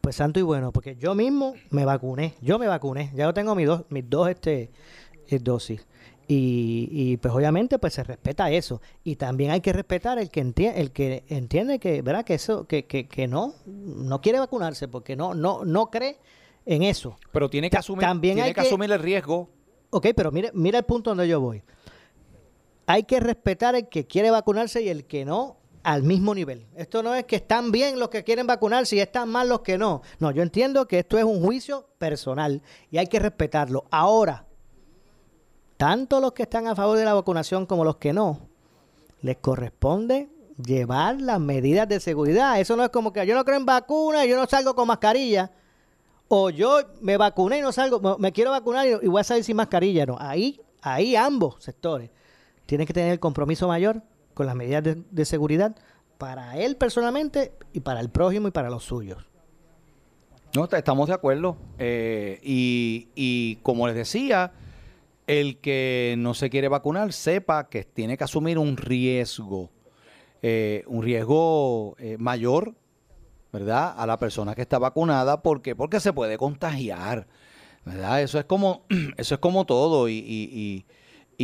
[0.00, 3.54] pues santo y bueno, porque yo mismo me vacuné, yo me vacuné, ya yo tengo
[3.54, 4.70] mis dos, mis dos este,
[5.28, 5.86] eh, dosis.
[6.28, 10.40] Y, y, pues obviamente pues se respeta eso y también hay que respetar el que
[10.40, 14.86] entiende el que entiende que verdad que eso que, que, que no no quiere vacunarse
[14.86, 16.16] porque no no no cree
[16.64, 17.16] en eso.
[17.32, 19.50] Pero tiene que Ta- asumir, también tiene hay que que- asumir el riesgo.
[19.90, 21.62] Ok, pero mire, mira el punto donde yo voy.
[22.86, 26.66] Hay que respetar el que quiere vacunarse y el que no al mismo nivel.
[26.76, 29.78] Esto no es que están bien los que quieren vacunarse y están mal los que
[29.78, 30.02] no.
[30.18, 33.84] No, yo entiendo que esto es un juicio personal y hay que respetarlo.
[33.90, 34.46] Ahora,
[35.76, 38.48] tanto los que están a favor de la vacunación como los que no,
[39.20, 40.28] les corresponde
[40.64, 42.60] llevar las medidas de seguridad.
[42.60, 45.50] Eso no es como que yo no creo en vacunas yo no salgo con mascarilla.
[46.28, 49.56] O yo me vacuné y no salgo, me- quiero vacunar y voy a salir sin
[49.56, 50.06] mascarilla.
[50.06, 52.10] No, ahí, ahí ambos sectores
[52.64, 54.02] tienen que tener el compromiso mayor
[54.46, 55.76] las medidas de, seguridad
[56.18, 59.28] para él personalmente y para el prójimo y para los suyos.
[60.54, 61.56] No, estamos de acuerdo.
[61.78, 64.52] Eh, y, y como les decía,
[65.26, 69.70] el que no se quiere vacunar sepa que tiene que asumir un riesgo,
[70.42, 72.74] eh, un riesgo eh, mayor,
[73.52, 73.94] ¿verdad?
[73.96, 75.76] A la persona que está vacunada, ¿por qué?
[75.76, 77.26] Porque se puede contagiar,
[77.84, 78.22] ¿verdad?
[78.22, 78.84] Eso es como,
[79.16, 80.08] eso es como todo.
[80.08, 80.84] Y-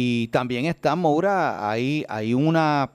[0.00, 2.92] y también está, Maura, hay, hay una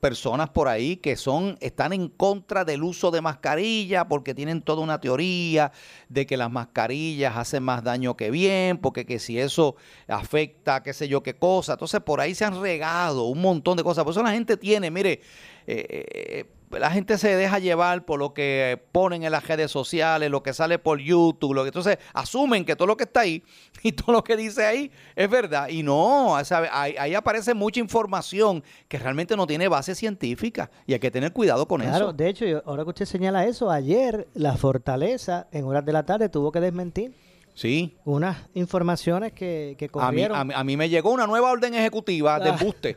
[0.00, 4.82] personas por ahí que son están en contra del uso de mascarilla porque tienen toda
[4.82, 5.70] una teoría
[6.08, 9.76] de que las mascarillas hacen más daño que bien, porque que si eso
[10.08, 11.74] afecta qué sé yo qué cosa.
[11.74, 14.04] Entonces por ahí se han regado un montón de cosas.
[14.04, 15.20] Por eso la gente tiene, mire,
[15.66, 20.30] eh, eh, la gente se deja llevar por lo que ponen en las redes sociales,
[20.30, 23.42] lo que sale por YouTube, lo que entonces asumen que todo lo que está ahí
[23.82, 25.68] y todo lo que dice ahí es verdad.
[25.68, 26.36] Y no.
[26.36, 31.32] Ahí, ahí aparece mucha información que realmente no tiene base científica y hay que tener
[31.32, 32.12] cuidado con Claro, eso.
[32.12, 36.28] de hecho, ahora que usted señala eso, ayer la Fortaleza en horas de la tarde
[36.28, 37.12] tuvo que desmentir
[37.54, 37.96] Sí.
[38.04, 41.50] unas informaciones que, que A mí, corrieron, a, mí, a mí me llegó una nueva
[41.50, 42.56] orden ejecutiva de Ah.
[42.58, 42.96] embuste.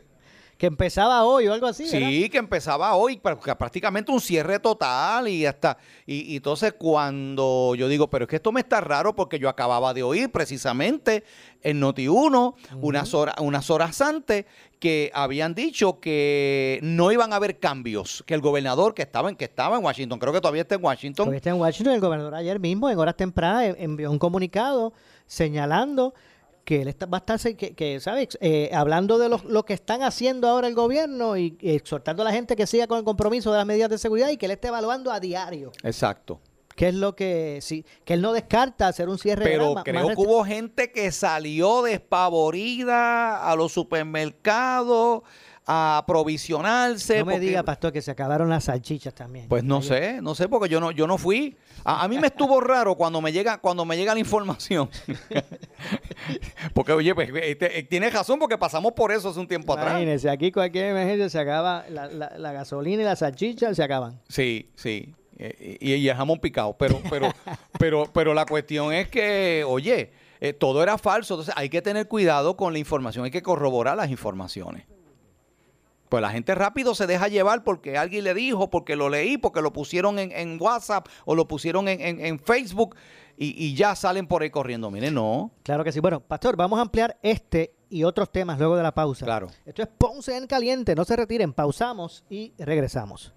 [0.64, 1.84] Que empezaba hoy o algo así.
[1.84, 2.08] ¿verdad?
[2.08, 7.86] Sí, que empezaba hoy, prácticamente un cierre total y hasta y, y entonces cuando yo
[7.88, 11.22] digo, pero es que esto me está raro porque yo acababa de oír precisamente
[11.62, 14.46] en Noti1 unas horas unas horas antes
[14.80, 19.36] que habían dicho que no iban a haber cambios, que el gobernador que estaba en
[19.36, 22.00] que estaba en Washington, creo que todavía está en Washington, Todavía está en Washington, el
[22.00, 24.92] gobernador ayer mismo, en horas tempranas, en- envió un comunicado
[25.26, 26.14] señalando
[26.64, 28.28] que él está, va a estar, que, que, ¿sabes?
[28.40, 32.24] Eh, hablando de los- lo que están haciendo ahora el gobierno y, y exhortando a
[32.24, 34.52] la gente que siga con el compromiso de las medidas de seguridad y que él
[34.52, 35.72] esté evaluando a diario.
[35.82, 36.40] Exacto.
[36.74, 40.08] Que es lo que, sí, que él no descarta hacer un cierre Pero más creo
[40.08, 45.22] que hubo gente que salió despavorida a los supermercados
[45.66, 47.18] a aprovisionarse.
[47.20, 49.48] No me porque- diga, pastor, que se acabaron las salchichas también.
[49.48, 51.56] Pues no sé, no sé, porque yo no, yo no fui.
[51.84, 54.90] A, a mí me estuvo raro cuando me llega, cuando me llega la información.
[56.74, 59.90] porque, oye, pues, este, eh, tienes razón, porque pasamos por eso hace un tiempo atrás.
[59.92, 64.20] Imagínese, aquí cualquier emergencia se acaba, la, la- la gasolina y las salchichas se acaban.
[64.28, 65.14] Sí, sí.
[65.38, 66.76] eh, Y, y el jamón picado.
[66.78, 67.32] Pero, pero,
[67.78, 71.34] pero, pero la cuestión es que, oye, eh, todo era falso.
[71.34, 74.84] Entonces hay que tener cuidado con la información, hay que corroborar las informaciones.
[76.08, 79.62] Pues la gente rápido se deja llevar porque alguien le dijo, porque lo leí, porque
[79.62, 82.94] lo pusieron en, en WhatsApp o lo pusieron en, en- en Facebook
[83.36, 84.90] y, y ya salen por ahí corriendo.
[84.90, 85.50] Mire, no.
[85.64, 86.00] Claro que sí.
[86.00, 89.24] Bueno, Pastor, vamos a ampliar este y otros temas luego de la pausa.
[89.24, 89.48] Claro.
[89.64, 90.94] Esto es Ponce en Caliente.
[90.94, 91.52] No se retiren.
[91.52, 93.32] Pausamos y regresamos.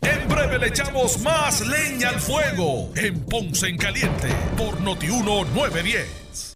[0.00, 6.47] En breve le echamos más leña al fuego en Ponce en Caliente por Notiuno 910.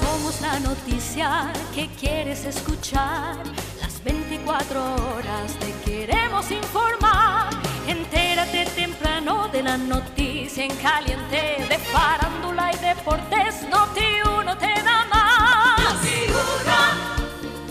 [0.00, 3.36] Somos la noticia que quieres escuchar.
[3.80, 7.50] Las 24 horas te queremos informar.
[7.86, 11.66] Entérate temprano de la noticia en caliente.
[11.68, 15.98] De farándula y deportes, Noti uno te da más.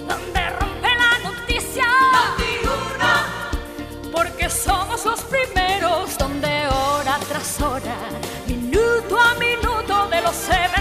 [0.07, 1.85] Donde rompe la noticia.
[4.11, 7.95] Porque somos los primeros donde hora tras hora,
[8.47, 10.78] minuto a minuto de los eventos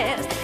[0.00, 0.39] las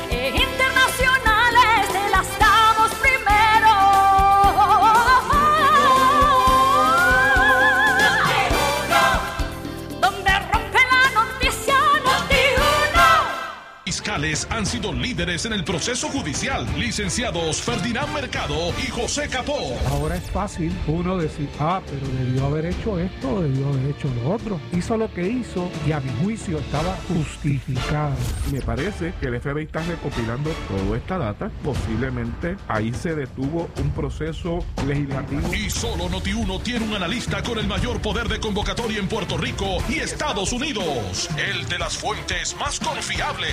[14.48, 16.66] han sido líderes en el proceso judicial.
[16.79, 19.76] Licenciados Ferdinand Mercado y José Capó.
[19.90, 24.33] Ahora es fácil uno decir, ah, pero debió haber hecho esto, debió haber hecho lo
[24.33, 24.59] otro.
[24.72, 28.14] Hizo lo que hizo y a mi juicio estaba justificado.
[28.50, 31.50] Me parece que el FBI está recopilando toda esta data.
[31.62, 35.55] Posiblemente ahí se detuvo un proceso legislativo.
[35.55, 39.76] Y solo Noti1 tiene un analista con el mayor poder de convocatoria en Puerto Rico
[39.90, 41.29] y Estados Unidos.
[41.37, 43.52] El de las fuentes más confiables,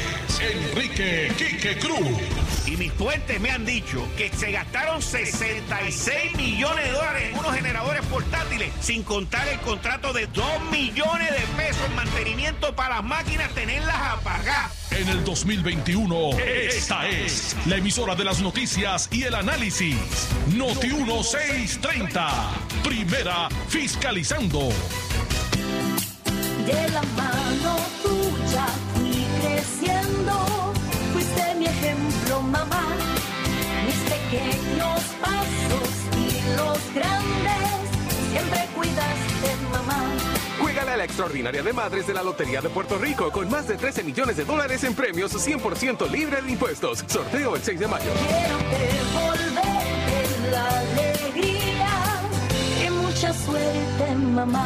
[0.54, 2.68] Enrique Quique Cruz.
[2.68, 7.56] Y mis fuentes me han dicho que se gastaron 66 millones de dólares en unos
[7.56, 13.04] generadores portátiles, sin contar el contrato de 2 millones de pesos en mantenimiento para las
[13.04, 14.72] máquinas, tenerlas apagadas.
[14.92, 19.98] En el 2021, esta es la emisora de las noticias y el análisis.
[20.54, 22.30] Noti 1630.
[22.84, 24.70] Primera fiscalizando.
[26.66, 27.78] De la mano
[34.34, 37.90] pequeños pasos y los grandes,
[38.32, 40.04] siempre cuidaste, mamá.
[40.60, 43.76] Juégale a la extraordinaria de madres de la Lotería de Puerto Rico con más de
[43.76, 47.04] 13 millones de dólares en premios 100% libre de impuestos.
[47.08, 48.12] Sorteo el 6 de mayo.
[48.28, 48.58] Quiero
[49.38, 51.90] devolverte la alegría
[52.86, 54.66] y mucha suerte, mamá.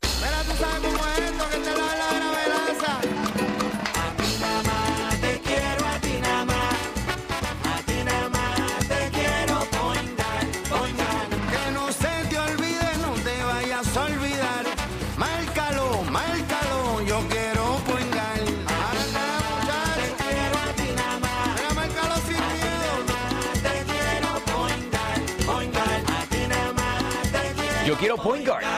[0.00, 3.00] Pero tú sabes cómo es esto que te da la gravedad.
[3.94, 6.74] A ti nada más te quiero, a ti nada más.
[7.74, 11.26] A ti nada más te quiero poingar, poingar.
[11.52, 14.64] Que no se te olvide, no te vayas a olvidar.
[15.16, 18.38] Márcalo, márcalo, yo quiero poingar.
[18.92, 20.00] Anda, muchacho.
[20.00, 21.48] Te quiero a ti nada más.
[21.56, 22.90] Mira, márcalo sin miedo.
[23.64, 25.98] Te quiero poingar, poingar.
[26.16, 28.77] A ti nada más te quiero Yo quiero point guard.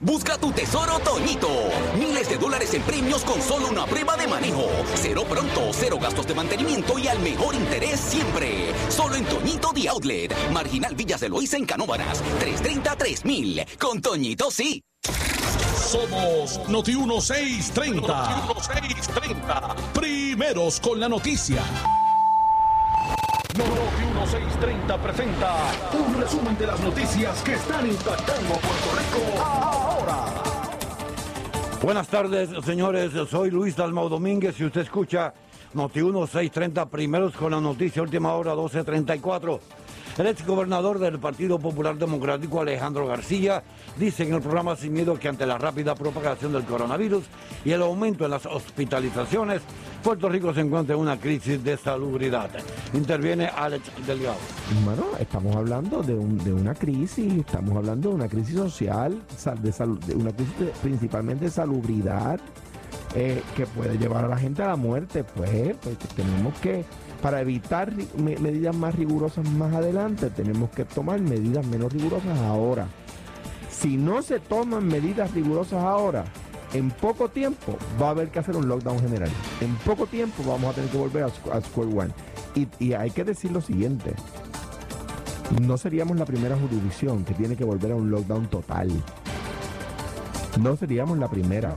[0.00, 1.48] Busca tu tesoro Toñito.
[1.98, 4.66] Miles de dólares en premios con solo una prueba de manejo.
[4.94, 8.72] Cero pronto, cero gastos de mantenimiento y al mejor interés siempre.
[8.88, 10.50] Solo en Toñito The Outlet.
[10.52, 12.22] Marginal Villas de Loíza en Canóvanas.
[12.40, 13.78] 330-3000.
[13.78, 14.82] Con Toñito sí.
[15.94, 18.00] Somos Noti 1630.
[18.00, 19.76] Noti 1630.
[19.92, 21.62] Primeros con la noticia.
[24.24, 25.54] Noti 1630 presenta
[25.92, 30.24] un resumen de las noticias que están impactando a Puerto Rico ahora.
[31.82, 33.12] Buenas tardes, señores.
[33.28, 35.34] Soy Luis Dalmau Domínguez y usted escucha
[35.74, 39.60] Noti 630 primeros con la noticia última hora 1234.
[40.16, 43.64] El ex gobernador del Partido Popular Democrático, Alejandro García,
[43.98, 47.24] dice en el programa Sin Miedo que ante la rápida propagación del coronavirus
[47.64, 49.62] y el aumento en las hospitalizaciones,
[50.04, 52.48] Puerto Rico se encuentra en una crisis de salubridad.
[52.92, 54.36] Interviene Alex Delgado.
[54.84, 59.20] Bueno, estamos hablando de, un- de una crisis, estamos hablando de una crisis social,
[59.62, 62.38] de, salud, una crisis principalmente de salubridad,
[63.16, 65.24] eh, que puede llevar a la gente a la muerte.
[65.24, 66.84] Pues, pues tenemos que,
[67.24, 72.86] para evitar medidas más rigurosas más adelante, tenemos que tomar medidas menos rigurosas ahora.
[73.70, 76.26] Si no se toman medidas rigurosas ahora,
[76.74, 79.30] en poco tiempo va a haber que hacer un lockdown general.
[79.62, 82.12] En poco tiempo vamos a tener que volver a, a square one.
[82.54, 84.12] Y, y hay que decir lo siguiente.
[85.62, 88.90] No seríamos la primera jurisdicción que tiene que volver a un lockdown total.
[90.60, 91.74] No seríamos la primera.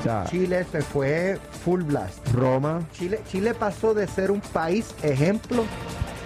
[0.00, 2.26] O sea, Chile se fue full blast.
[2.32, 2.80] Roma.
[2.92, 5.64] Chile, Chile pasó de ser un país ejemplo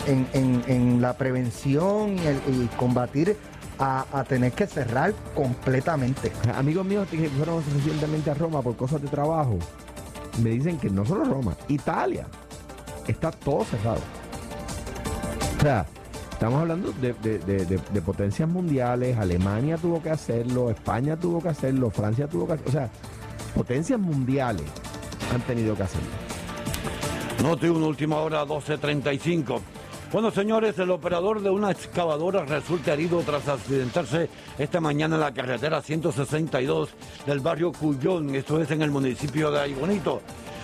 [0.07, 3.37] en, en- en la prevención y, el- y combatir
[3.79, 6.31] a, a tener que cerrar completamente.
[6.57, 9.59] Amigos míos que fueron recientemente a Roma por cosas de trabajo,
[10.43, 12.27] me dicen que no solo Roma, Italia,
[13.09, 14.01] está todo cerrado.
[15.59, 15.87] O sea,
[16.31, 21.41] estamos hablando de, de- de- de- de potencias mundiales, Alemania tuvo que hacerlo, España tuvo
[21.43, 22.91] que hacerlo, Francia tuvo que hacerlo, o sea,
[23.55, 24.67] potencias mundiales
[25.33, 26.09] han tenido que hacerlo.
[27.43, 29.61] Noti 1, última hora 12.35.
[30.12, 35.35] Bueno, señores, el operador de una excavadora resulta herido tras accidentarse esta mañana en la
[35.35, 36.90] carretera 162
[37.27, 40.21] del barrio Cuyón, esto es en el municipio de Aybonito.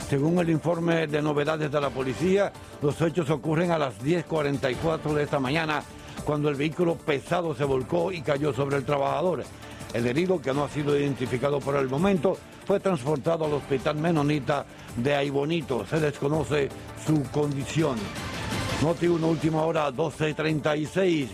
[0.08, 5.22] Según el informe de novedades de la policía, los hechos ocurren a las 10.44 de
[5.24, 5.82] esta mañana,
[6.24, 9.44] cuando el vehículo pesado se volcó y cayó sobre el trabajador.
[9.92, 12.36] El herido, que no ha sido identificado por el momento,
[12.70, 14.64] fue transportado al hospital menonita
[14.96, 15.84] de Aybonito.
[15.90, 16.68] Se desconoce
[17.04, 17.98] su condición.
[18.80, 21.30] Noti 1, última hora, 12.36.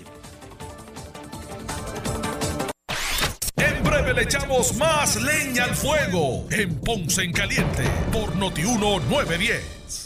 [3.57, 10.06] En breve le echamos más leña al fuego en Ponce en Caliente por Notiuno 910.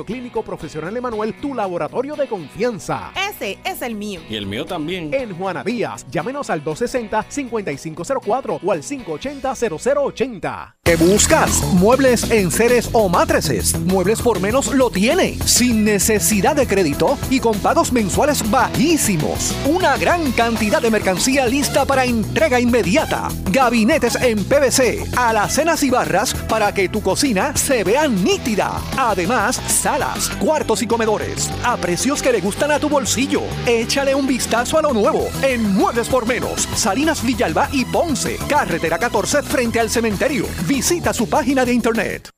[0.05, 3.11] Clínico Profesional Emanuel tu laboratorio de confianza.
[3.15, 4.21] Ese es el mío.
[4.29, 5.13] Y el mío también.
[5.13, 10.75] En Juana Díaz, llámenos al 260-5504 o al 580-0080.
[10.83, 11.61] ¿Qué buscas?
[11.73, 13.79] Muebles en seres o matrices.
[13.79, 15.37] Muebles por menos lo tiene.
[15.45, 19.55] Sin necesidad de crédito y con pagos mensuales bajísimos.
[19.65, 23.29] Una gran cantidad de mercancía lista para entrega inmediata.
[23.51, 28.81] Gabinetes en PVC, alacenas y barras para que tu cocina se vea nítida.
[28.97, 29.61] Además,
[29.91, 33.41] salas, cuartos y comedores a precios que le gustan a tu bolsillo.
[33.65, 38.97] Échale un vistazo a lo nuevo en Muebles por Menos, Salinas Villalba y Ponce, carretera
[38.97, 40.45] 14 frente al cementerio.
[40.65, 42.29] Visita su página de internet.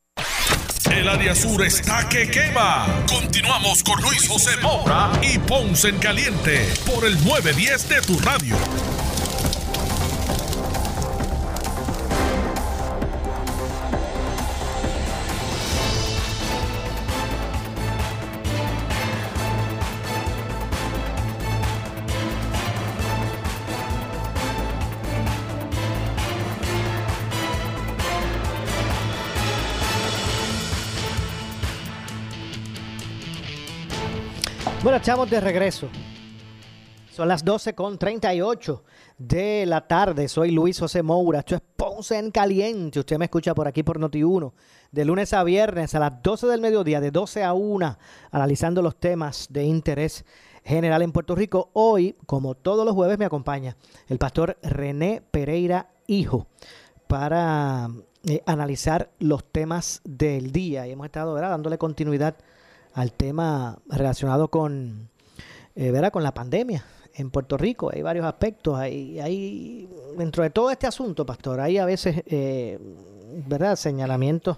[0.91, 2.87] El área sur está que quema.
[3.07, 8.55] Continuamos con Luis José Moura y Ponce en Caliente por el 910 de tu radio.
[34.83, 35.87] Bueno, estamos de regreso.
[37.09, 38.83] Son las 12 con 38
[39.17, 40.27] de la tarde.
[40.27, 41.39] Soy Luis José Moura.
[41.39, 42.99] Esto es Ponce en Caliente.
[42.99, 44.51] Usted me escucha por aquí por Noti1.
[44.91, 47.97] De lunes a viernes a las 12 del mediodía, de 12 a 1,
[48.31, 50.25] analizando los temas de interés
[50.65, 51.69] general en Puerto Rico.
[51.71, 53.77] Hoy, como todos los jueves, me acompaña
[54.09, 56.47] el pastor René Pereira Hijo
[57.07, 57.89] para
[58.25, 62.35] eh, analizar los temas del día y hemos estado dándole continuidad
[62.93, 65.09] al tema relacionado con,
[65.75, 66.11] eh, ¿verdad?
[66.11, 66.85] con la pandemia
[67.15, 67.91] en Puerto Rico.
[67.93, 68.77] Hay varios aspectos.
[68.77, 72.79] Hay, hay dentro de todo este asunto, pastor, hay a veces eh,
[73.47, 73.75] ¿verdad?
[73.75, 74.57] señalamientos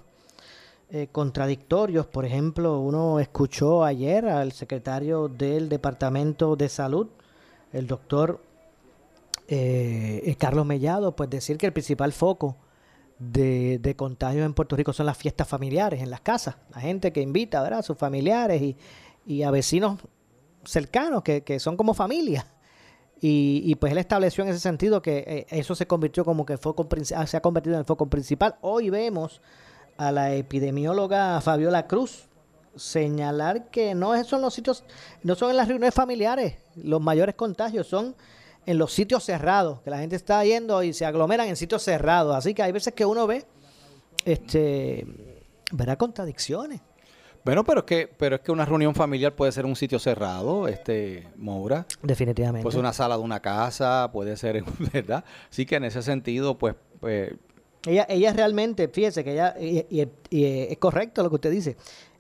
[0.92, 2.06] eh, contradictorios.
[2.06, 7.08] Por ejemplo, uno escuchó ayer al secretario del Departamento de Salud,
[7.74, 8.42] el doctor
[9.48, 12.56] eh, Carlos Mellado, pues decir que el principal foco
[13.20, 16.56] de, de contagio en Puerto Rico son las fiestas familiares en las casas.
[16.74, 17.80] La gente que invita ¿verdad?
[17.80, 18.78] a sus familiares y,
[19.26, 20.00] y a vecinos
[20.64, 22.48] cercanos que, que son como familia.
[23.22, 26.58] Y, y, pues él estableció en ese sentido que eh, eso se convirtió como que
[26.58, 28.56] foco, se ha convertido en el foco principal.
[28.62, 29.42] Hoy vemos
[29.98, 32.28] a la epidemióloga Fabiola Cruz
[32.76, 34.84] señalar que no son los sitios,
[35.24, 38.16] no son en las reuniones familiares los mayores contagios, son
[38.66, 42.36] en los sitios cerrados, que la gente está yendo y se aglomeran en sitios cerrados.
[42.36, 43.46] Así que hay veces que uno ve,
[44.26, 45.06] este,
[45.72, 46.82] verá contradicciones.
[47.44, 50.68] Bueno, pero es que, pero es que una reunión familiar puede ser un sitio cerrado,
[50.68, 51.86] este, Moura.
[52.02, 52.64] Definitivamente.
[52.64, 54.64] Pues una sala de una casa, puede ser,
[54.94, 55.24] ¿verdad?
[55.52, 57.34] Así que en ese sentido, pues, pues
[57.86, 61.78] Ella, ella realmente, fíjese que ella, y, y- y es correcto lo que usted dice.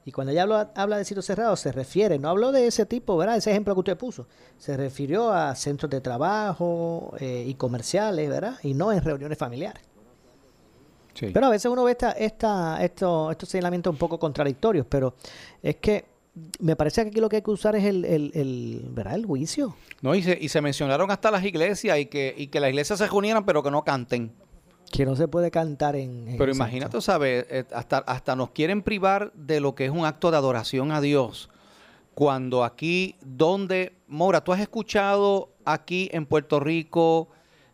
[0.08, 3.18] Y cuando ella habla, habla de sitios cerrados, se refiere, no habló de ese tipo,
[3.18, 3.38] ¿verdad?
[3.38, 4.28] Ese ejemplo que usted puso.
[4.60, 8.60] Se refirió a centros de trabajo eh, y comerciales, ¿verdad?
[8.62, 9.82] Y no en reuniones familiares.
[11.16, 11.32] Sí.
[11.34, 15.16] Pero a veces uno ve esta, esta, esto, estos señalamientos un poco contradictorios, pero
[15.64, 16.06] es que
[16.60, 19.16] me parece que aquí lo que hay que usar es el, el, el, ¿verdad?
[19.16, 19.76] el juicio.
[20.02, 23.00] no, y se, y se mencionaron hasta las iglesias y que, y que las iglesias
[23.00, 24.32] se reunieran, pero que no canten.
[24.96, 26.28] Que no se puede cantar en...
[26.28, 27.46] en Pero imagínate, ¿sabes?
[27.50, 31.02] Eh, Hasta, hasta nos quieren privar de lo que es un acto de adoración a
[31.02, 31.50] Dios.
[32.14, 37.28] Cuando aquí, donde, Mora, tú has escuchado aquí en Puerto Rico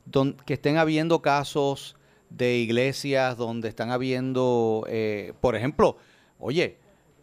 [0.05, 1.95] don- que estén habiendo casos
[2.31, 5.97] de iglesias donde están habiendo, eh, por ejemplo,
[6.39, 6.77] oye,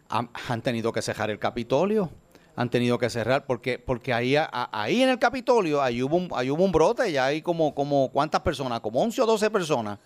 [0.09, 2.11] han, han tenido que cerrar el Capitolio,
[2.61, 6.29] han tenido que cerrar porque porque ahí a- ahí en el Capitolio ahí hubo un,
[6.35, 9.99] ahí hubo un brote, ya hay como como cuántas personas, como 11 o 12 personas.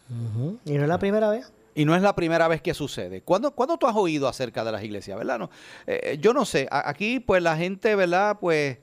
[0.64, 1.53] Y no es la primera vez.
[1.74, 3.22] Y no es la primera vez que sucede.
[3.22, 5.38] ¿Cuándo, cuándo tú has oído acerca de las iglesias, verdad?
[5.38, 5.50] No,
[5.86, 6.68] eh, yo no sé.
[6.70, 8.36] A- Aquí, pues, la gente, ¿verdad?
[8.38, 8.76] Pues,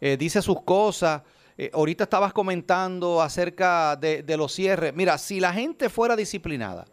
[0.00, 1.22] eh, dice sus cosas.
[1.56, 4.92] Eh, ahorita estabas comentando acerca de, de los cierres.
[4.92, 6.86] Mira, si la gente fuera disciplinada,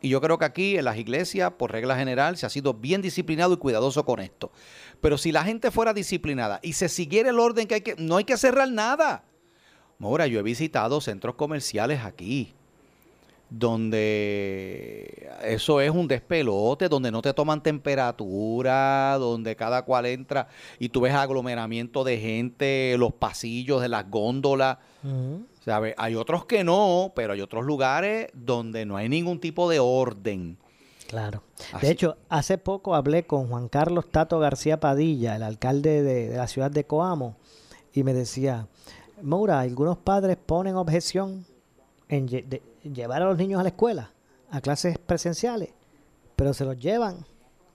[0.00, 3.02] y yo creo que aquí en las iglesias, por regla general, se ha sido bien
[3.02, 4.52] disciplinado y cuidadoso con esto.
[5.00, 8.16] Pero si la gente fuera disciplinada y se siguiera el orden que hay que, no
[8.16, 9.24] hay que cerrar nada.
[10.00, 12.54] Ahora, yo he visitado centros comerciales aquí,
[13.50, 20.90] donde eso es un despelote, donde no te toman temperatura, donde cada cual entra y
[20.90, 24.78] tú ves aglomeramiento de gente, los pasillos de las góndolas.
[25.68, 25.94] ¿Sabe?
[25.98, 30.56] Hay otros que no, pero hay otros lugares donde no hay ningún tipo de orden.
[31.06, 31.42] Claro.
[31.72, 36.28] Así- De hecho, hace poco hablé con Juan Carlos Tato García Padilla, el alcalde de,
[36.28, 37.36] de la ciudad de Coamo,
[37.92, 38.66] y me decía,
[39.22, 41.44] Moura, algunos padres ponen objeción
[42.08, 44.10] en lle- de- llevar a los niños a la escuela,
[44.50, 45.70] a clases presenciales,
[46.36, 47.26] pero se los llevan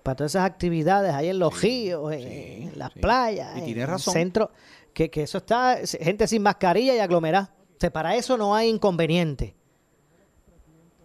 [0.04, 2.22] para todas esas actividades ahí en los ríos, en,
[2.70, 4.14] en las playas, Y en tiene el razón.
[4.14, 4.52] centro,
[4.94, 7.52] que, que eso está, es- gente sin mascarilla y aglomerada.
[7.84, 9.56] Sea, para eso no hay inconveniente.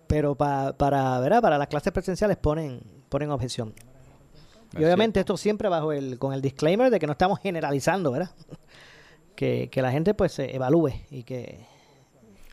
[0.07, 1.43] Pero pa- para, ¿verdad?
[1.43, 3.74] para las clases presenciales ponen, ponen objeción.
[4.79, 8.31] Y obviamente esto siempre bajo el, con el disclaimer de que no estamos generalizando, ¿verdad?
[9.35, 11.61] Que, que la gente pues se evalúe y que...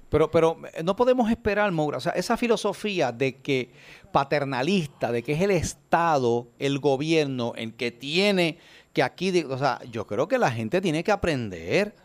[0.09, 1.97] Pero, pero eh, no podemos esperar, Moura.
[1.97, 3.71] O sea, esa filosofía de que
[4.11, 8.59] paternalista, de que es el Estado, el gobierno, el que tiene
[8.93, 11.95] que aquí, o sea, yo creo que la gente tiene que aprender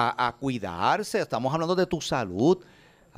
[0.00, 1.20] a, a cuidarse.
[1.20, 2.58] Estamos hablando de tu salud.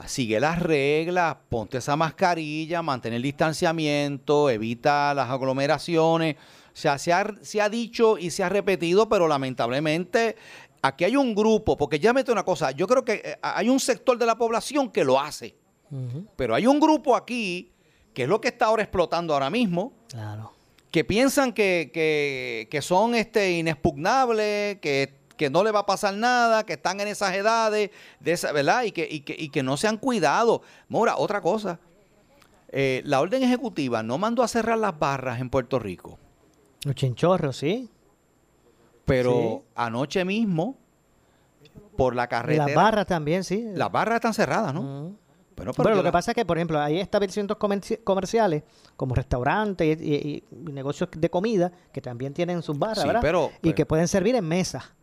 [0.07, 6.37] Sigue las reglas, ponte esa mascarilla, mantén el distanciamiento, evita las aglomeraciones.
[6.37, 10.37] O sea, se ha, se ha dicho y se ha repetido, pero lamentablemente
[10.81, 13.79] aquí hay un grupo, porque ya mete una cosa, yo creo que eh, hay un
[13.79, 15.55] sector de la población que lo hace,
[16.37, 17.71] pero hay un grupo aquí,
[18.15, 20.53] que es lo que está ahora explotando ahora mismo, Claro.
[20.91, 26.13] que piensan que, que- que son este, inexpugnables, que, que no le va a pasar
[26.13, 28.83] nada, que están en esas edades, de esa, ¿verdad?
[28.83, 30.61] Y que, y, que, y que no se han cuidado.
[30.91, 31.79] Mora, otra cosa.
[32.73, 36.19] eh, la orden ejecutiva no mandó a cerrar las barras en Puerto Rico,
[36.85, 37.89] Los chinchorros, ¿sí?
[39.07, 39.33] pero
[39.65, 39.69] Sí.
[39.75, 40.77] anoche mismo,
[41.97, 42.67] por la Y carretera.
[42.67, 43.65] las barras también, sí.
[43.75, 45.17] Las barras están cerradas, ¿no?
[45.57, 48.63] Bueno, pero lo que pasa es que, por ejemplo, hay establecimientos comerci- comerciales
[48.97, 53.21] como restaurantes y, y- y negocios de comida que también tienen sus barras, Sí, ¿verdad?
[53.23, 54.95] pero- y que pueden servir en mesa.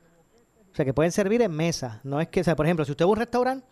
[0.78, 2.00] O sea, que pueden servir en mesa.
[2.04, 3.66] No es que, o sea, por ejemplo, si usted va a un restaurante,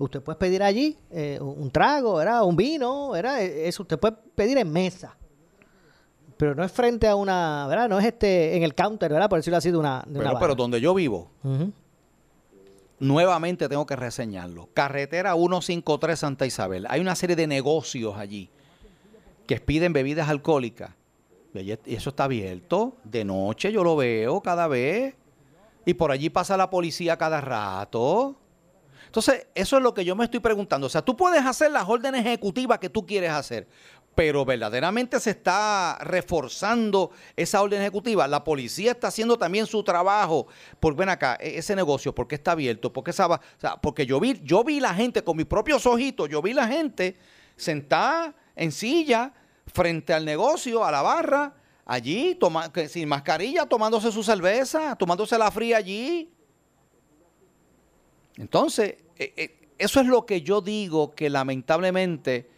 [0.00, 2.42] Usted puede pedir allí eh, un trago, ¿verdad?
[2.44, 3.42] un vino, ¿verdad?
[3.42, 5.14] Eh, eso usted puede pedir en mesa.
[6.38, 7.86] Pero no es frente a una, ¿verdad?
[7.86, 9.28] No es este en el counter, ¿verdad?
[9.28, 11.30] Por decirlo así, de una, de una Pero, pero donde yo vivo,
[12.98, 14.70] nuevamente tengo que reseñarlo.
[14.72, 16.86] Carretera 153 Santa Isabel.
[16.88, 18.48] Hay una serie de negocios allí
[19.46, 20.92] que piden bebidas alcohólicas.
[21.52, 22.96] Y eso está abierto.
[23.04, 25.14] De noche yo lo veo cada vez.
[25.84, 28.36] Y por allí pasa la policía cada rato.
[29.06, 30.86] Entonces, eso es lo que yo me estoy preguntando.
[30.86, 33.66] O sea, tú puedes hacer las órdenes ejecutivas que tú quieres hacer,
[34.14, 38.28] pero verdaderamente se está reforzando esa orden ejecutiva.
[38.28, 40.46] La policía está haciendo también su trabajo.
[40.78, 42.92] Por ven acá, e- ese negocio, ¿por qué está abierto?
[42.92, 43.12] ¿Por qué
[43.80, 47.16] porque yo vi, yo vi la gente con mis propios ojitos, yo vi la gente
[47.56, 49.32] sentada en silla
[49.66, 51.54] frente al negocio, a la barra,
[51.90, 56.30] allí, toma- sin mascarilla, tomándose su cerveza, tomándose la fría allí.
[58.36, 62.48] Entonces, eh, eh, eso es lo que yo digo que lamentablemente,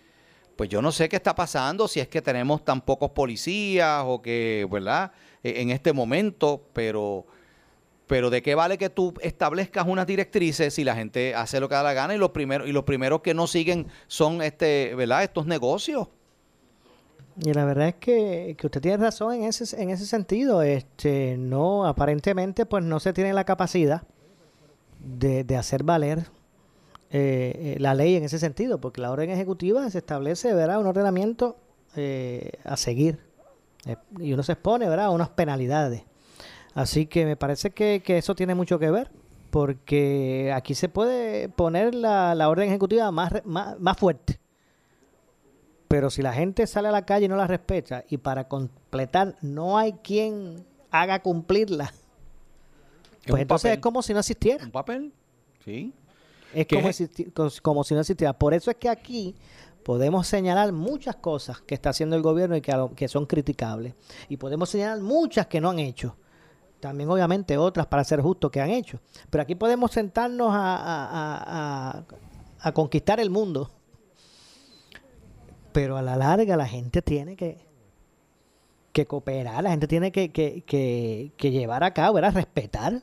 [0.56, 4.20] pues yo no sé qué está pasando, si es que tenemos tan pocos policías o
[4.20, 5.12] que, ¿verdad?
[5.42, 7.24] Eh, En este momento, pero,
[8.06, 11.74] pero ¿de qué vale que tú establezcas unas directrices si la gente hace lo que
[11.74, 15.22] da la gana y los primeros, y los primeros que no siguen son este, ¿verdad?
[15.22, 16.08] Estos negocios.
[17.40, 20.62] Y la verdad es que, que usted tiene razón en ese, en ese sentido.
[20.62, 24.02] Este, no, aparentemente, pues no se tiene la capacidad
[24.98, 26.26] de, de hacer valer
[27.10, 30.80] eh, eh, la ley en ese sentido, porque la orden ejecutiva se establece, ¿verdad?
[30.80, 31.56] Un ordenamiento
[31.96, 33.18] eh, a seguir.
[33.86, 35.06] Eh, y uno se expone, ¿verdad?
[35.06, 36.02] A unas penalidades.
[36.74, 39.10] Así que me parece que, que eso tiene mucho que ver,
[39.50, 44.38] porque aquí se puede poner la, la orden ejecutiva más, más, más fuerte.
[45.92, 49.36] Pero si la gente sale a la calle y no la respeta, y para completar
[49.42, 51.92] no hay quien haga cumplirla,
[53.26, 53.78] pues entonces papel.
[53.78, 54.64] es como si no existiera.
[54.64, 55.12] Un papel,
[55.62, 55.92] sí.
[56.54, 57.60] Es ¿Qué como, es?
[57.60, 58.32] como si no existiera.
[58.32, 59.34] Por eso es que aquí
[59.84, 63.26] podemos señalar muchas cosas que está haciendo el gobierno y que, a lo- que son
[63.26, 63.94] criticables.
[64.30, 66.16] Y podemos señalar muchas que no han hecho.
[66.80, 68.98] También obviamente otras, para ser justos, que han hecho.
[69.28, 72.04] Pero aquí podemos sentarnos a, a- a- a-
[72.60, 73.70] a conquistar el mundo.
[75.72, 77.58] Pero a la larga la gente tiene que,
[78.92, 82.34] que cooperar, la gente tiene que, que- que- que llevar a cabo, ¿verdad?
[82.34, 83.02] respetar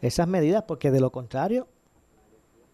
[0.00, 1.68] esas medidas, porque de lo contrario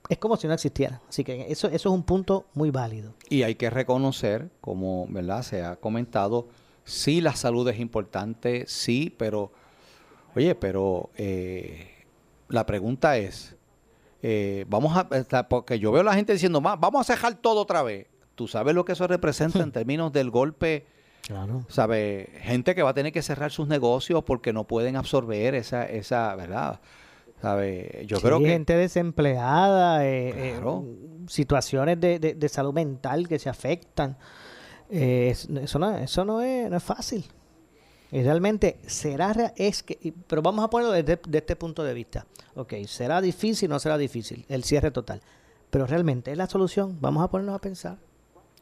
[0.09, 1.03] es como si no existiera.
[1.09, 3.12] Así que eso, eso es un punto muy válido.
[3.29, 5.43] Y hay que reconocer, como ¿verdad?
[5.43, 6.49] se ha comentado,
[6.85, 9.53] sí la salud es importante, sí, pero,
[10.35, 11.91] oye, pero eh,
[12.49, 13.55] la pregunta es,
[14.22, 17.35] eh, vamos a, está- porque yo veo a la gente diciendo, "Ma, vamos a cejar
[17.35, 18.07] todo otra vez.
[18.39, 20.86] ¿Tú sabes lo que eso representa en términos del golpe?
[21.26, 21.64] Claro.
[21.68, 22.30] ¿Sabe?
[22.43, 26.36] Gente que va a tener que cerrar sus negocios porque no pueden absorber esa, esa
[26.36, 26.78] ¿verdad?
[27.43, 28.05] ¿Sabe?
[28.07, 28.47] Yo Sí, creo que...
[28.51, 30.61] gente desempleada, eh, eh,
[31.26, 34.16] situaciones de, de- de salud mental que se afectan.
[34.89, 37.24] Eh, es- eso no, eso no es, no es fácil.
[38.12, 42.24] Y realmente será, es que, pero vamos a ponerlo desde, de este punto de vista.
[42.55, 45.20] Ok, será difícil, no será difícil, el cierre total.
[45.70, 46.97] Pero realmente es la solución.
[47.01, 47.99] Vamos a ponernos a pensar.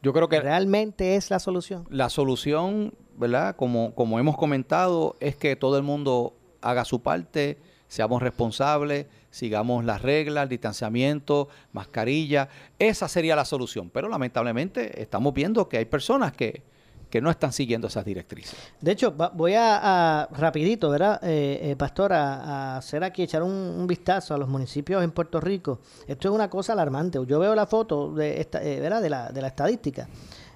[0.07, 1.85] Yo creo que realmente es la solución.
[1.89, 3.57] La solución, ¿verdad?
[3.57, 7.57] Como, como hemos comentado, es que todo el mundo haga su parte,
[7.89, 12.47] seamos responsables, sigamos las reglas, distanciamiento, mascarilla.
[12.79, 13.89] Esa sería la solución.
[13.89, 16.63] Pero lamentablemente estamos viendo que hay personas que,
[17.09, 18.55] que no están siguiendo esas directrices.
[18.81, 22.33] De hecho, va- voy a, a- rapidito, ¿verdad, eh, eh, Pastor, a,
[22.73, 25.79] a hacer aquí, echar un, un vistazo a los municipios en Puerto Rico.
[26.07, 27.19] Esto es una cosa alarmante.
[27.25, 29.01] Yo veo la foto de esta, eh, ¿verdad?
[29.01, 30.07] De, la, de la estadística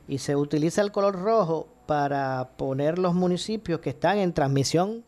[0.08, 5.06] y se utiliza el color rojo para poner los municipios que están en transmisión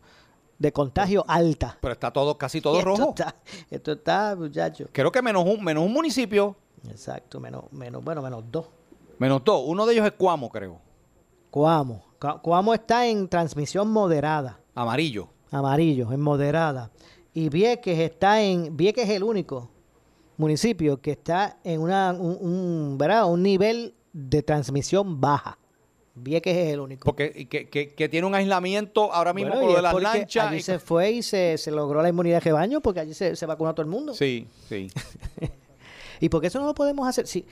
[0.58, 1.76] de contagio alta.
[1.80, 3.08] Pero está todo, casi todo esto rojo.
[3.10, 3.34] Está,
[3.70, 4.88] esto está, muchachos.
[4.92, 6.56] Creo que menos un, menos un municipio,
[6.88, 8.66] Exacto, menos, menos, bueno, menos dos.
[9.18, 9.62] menos dos.
[9.66, 10.78] Uno de ellos es Cuamo, creo.
[11.58, 12.02] Coamo.
[12.42, 14.58] Coamo está en transmisión moderada.
[14.74, 15.28] Amarillo.
[15.52, 16.90] amarillo, en moderada.
[17.32, 19.70] Y Vieques está en, Vieques es el único
[20.36, 23.30] municipio que está en una, un, un, ¿verdad?
[23.30, 25.56] un nivel de transmisión baja.
[26.16, 27.04] Vieques es el único.
[27.04, 30.48] Porque que, que- que tiene un aislamiento ahora mismo Bueno, lo de las porque lanchas.
[30.48, 33.36] Allí y- se fue y se, se logró la inmunidad de rebaño porque allí se,
[33.36, 34.12] se vacunó a todo el mundo.
[34.12, 34.88] Sí, sí.
[36.18, 37.28] ¿Y por qué eso no lo podemos hacer?
[37.28, 37.44] Si,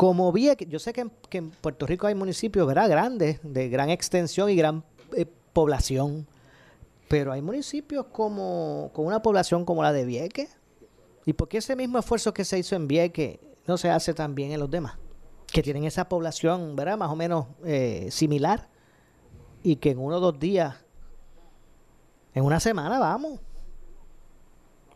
[0.00, 2.88] como Vieques, yo sé que en, que en Puerto Rico hay municipios ¿verdad?
[2.88, 4.82] grandes, de gran extensión y gran
[5.14, 6.26] eh, población,
[7.06, 10.56] pero hay municipios como con una población como la de Vieques.
[11.26, 14.52] ¿Y por qué ese mismo esfuerzo que se hizo en Vieques no se hace también
[14.52, 14.94] en los demás?
[15.52, 16.96] Que tienen esa población, ¿verdad?
[16.96, 18.70] Más o menos eh, similar
[19.62, 20.76] y que en uno o dos días,
[22.32, 23.38] en una semana vamos.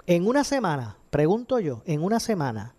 [0.06, 2.74] En una semana, pregunto yo, en una semana,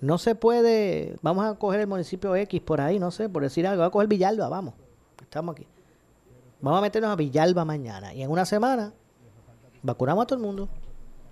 [0.00, 3.66] No se puede, vamos a coger el municipio X por ahí, no sé, por decir
[3.66, 4.74] algo, vamos a coger Villalba, vamos.
[5.20, 5.66] Estamos aquí.
[6.60, 8.92] Vamos a meternos a Villalba mañana y en una semana
[9.82, 10.68] vacunamos a todo el mundo.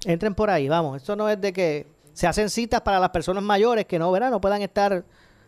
[0.04, 0.96] Entren por ahí, vamos.
[0.98, 4.30] Esto no es de que se hacen citas para las personas mayores que no, ¿verdad?
[4.30, 5.04] no puedan estar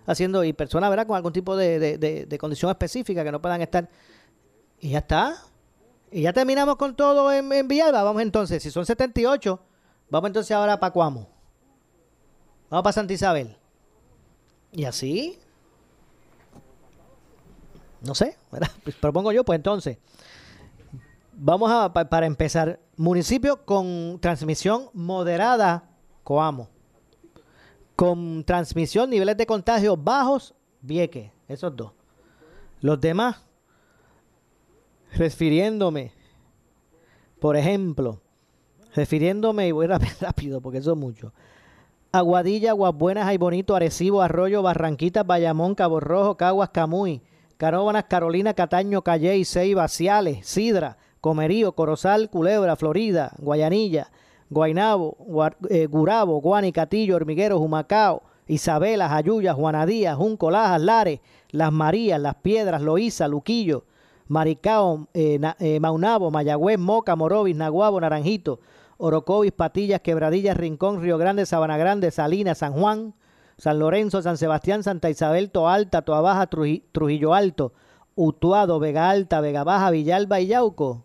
[0.07, 1.07] haciendo, y personas ¿verdad?
[1.07, 3.89] con algún tipo de, de- condición específica que no puedan estar.
[4.81, 5.37] Y ya está.
[6.11, 8.03] Y ya terminamos con todo en, en Villalba.
[8.03, 9.61] Vamos entonces, si son 78,
[10.09, 11.29] vamos entonces ahora para Cuamo.
[12.71, 13.57] Vamos para Santa Isabel.
[14.73, 15.39] Y así.
[18.03, 18.37] No sé.
[18.85, 19.99] Pues propongo yo, pues entonces.
[21.33, 25.89] Vamos a, pa- para empezar, municipio con transmisión moderada,
[26.23, 26.69] Coamo.
[27.97, 31.93] Con transmisión, niveles de contagio bajos, Vieques, esos dos.
[32.81, 33.37] Los demás,
[35.13, 36.13] refiriéndome,
[37.41, 38.21] por ejemplo,
[38.95, 41.33] refiriéndome, y voy rápido, rápido porque eso es mucho.
[42.13, 47.23] Aguadilla, Aguas Buenas, Ay Bonito, Arecibo, Arroyo, Barranquitas, Bayamón, Cabo Rojo, Caguas, Camuy,
[47.57, 54.09] Canóvanas, Carolina, Cataño, Calley, Ceiba, Ciales, Sidra, Comerío, Corozal, Culebra, Florida, Guayanilla,
[54.49, 61.21] Guainabo, Gua- eh, Gurabo, Guani, Catillo, Hormiguero, Humacao, Isabela, Jayuya, Juanadía, Junco, Lajas, Lares,
[61.53, 63.85] Las Marías, Las Piedras, Loíza, Luquillo,
[64.27, 68.59] Maricao, eh, eh, Maunabo, Mayagüez, Moca, Morovis, Naguabo, Naranjito,
[69.03, 73.15] Orocovis, Patillas, Quebradillas, Rincón, Río Grande, Sabana Grande, Salinas, San Juan,
[73.57, 77.73] San Lorenzo, San Sebastián, Santa Isabel, Toalta, Toa Baja, Truji- Trujillo Alto,
[78.15, 81.05] Utuado, Vega Alta, Vega Baja, Villalba y Yauco.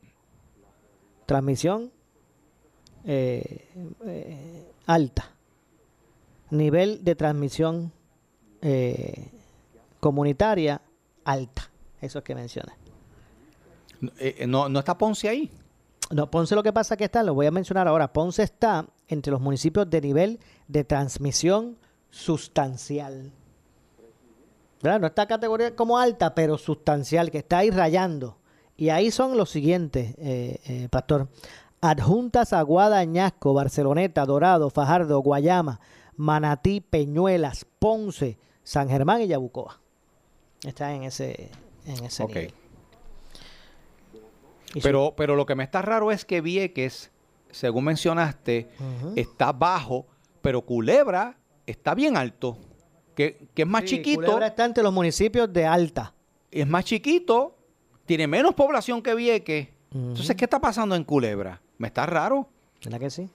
[1.26, 1.92] Transmisión
[3.06, 3.68] eh,
[4.06, 5.32] eh, alta.
[6.52, 7.92] Nivel de transmisión
[8.62, 9.32] eh,
[10.00, 10.82] comunitaria
[11.24, 11.70] alta.
[12.02, 12.76] Eso es que menciona.
[14.48, 15.50] No, no está Ponce ahí.
[16.12, 18.14] No, Ponce lo que pasa que está, lo voy a mencionar ahora.
[18.14, 21.78] Ponce está entre los municipios de nivel de transmisión
[22.12, 23.32] sustancial.
[24.82, 25.00] ¿Verdad?
[25.00, 28.38] No está categoría como alta, pero sustancial, que está ahí rayando.
[28.78, 31.28] Y ahí son los siguientes, eh, eh, Pastor.
[31.82, 35.80] Adjuntas, Aguada, Añasco, Barceloneta, Dorado, Fajardo, Guayama,
[36.16, 39.80] Manatí, Peñuelas, Ponce, San Germán y Yabucoa.
[40.64, 41.50] Está en ese,
[41.86, 42.54] en ese nivel.
[44.82, 47.12] Pero, pero lo que me está raro es que Vieques,
[47.52, 48.70] según mencionaste,
[49.16, 50.06] está bajo,
[50.42, 52.58] pero Culebra está bien alto.
[53.16, 54.22] Que, que es más Sí, chiquito.
[54.22, 56.14] Culebra está entre los municipios de alta.
[56.52, 57.58] Es más chiquito,
[58.06, 59.70] tiene menos población que Vieques.
[59.94, 61.62] Entonces, ¿qué está pasando en Culebra?
[61.78, 62.50] Me está raro.
[62.84, 63.30] ¿Verdad que sí?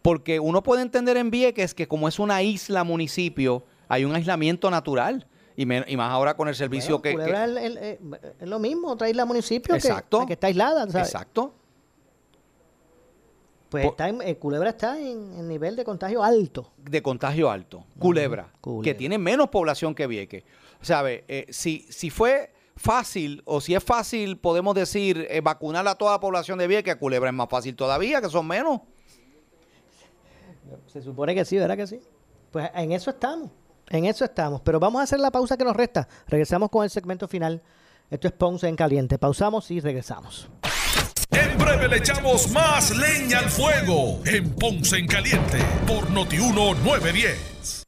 [0.00, 4.70] Porque uno puede entender en Vieques que como es una isla municipio, hay un aislamiento
[4.70, 5.26] natural.
[5.56, 7.98] Y, me- y más ahora con el servicio que, que- Culebra es, el- el-
[8.40, 10.26] es lo mismo, otra isla municipio que- Exacto.
[10.26, 10.88] que, está aislada.
[10.90, 11.08] ¿sabes?
[11.08, 11.54] Exacto.
[13.70, 16.70] Pues está en- eh, Culebra está en, en nivel de contagio alto.
[16.78, 18.84] de contagio alto, Culebra, Culebra.
[18.84, 20.44] que tiene menos población que Vieques.
[20.80, 21.24] ¿Sabe?
[21.28, 26.12] Eh, si, si fue fácil o si es fácil, podemos decir, eh, vacunar a toda
[26.12, 28.80] la población de Vieques, Culebra es más fácil todavía, que son menos.
[30.86, 32.00] Se supone que sí, ¿verdad que sí?
[32.50, 33.50] Pues en eso estamos,
[33.90, 34.60] en eso estamos.
[34.62, 36.08] Pero vamos a hacer la pausa que nos resta.
[36.26, 37.62] Regresamos con el segmento final.
[38.10, 39.18] Esto es Ponce en Caliente.
[39.18, 40.48] Pausamos y regresamos.
[41.30, 47.83] En breve le echamos más leña al fuego en Ponce en Caliente por Notiuno 910.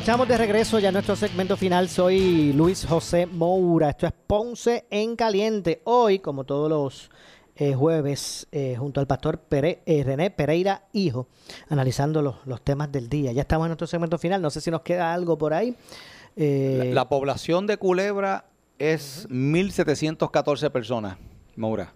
[0.00, 1.88] Estamos de regreso ya en nuestro segmento final.
[1.88, 3.90] Soy Luis José Moura.
[3.90, 5.82] Esto es Ponce en Caliente.
[5.84, 7.10] Hoy, como todos los
[7.56, 11.28] eh, jueves, eh, junto al pastor Pere- eh, René Pereira Hijo,
[11.68, 13.32] analizando los, los temas del día.
[13.32, 14.40] Ya estamos en nuestro segmento final.
[14.42, 15.76] No sé si nos queda algo por ahí.
[16.36, 18.46] La, la población de Culebra
[18.78, 21.18] es 1.714 personas,
[21.56, 21.92] Maura.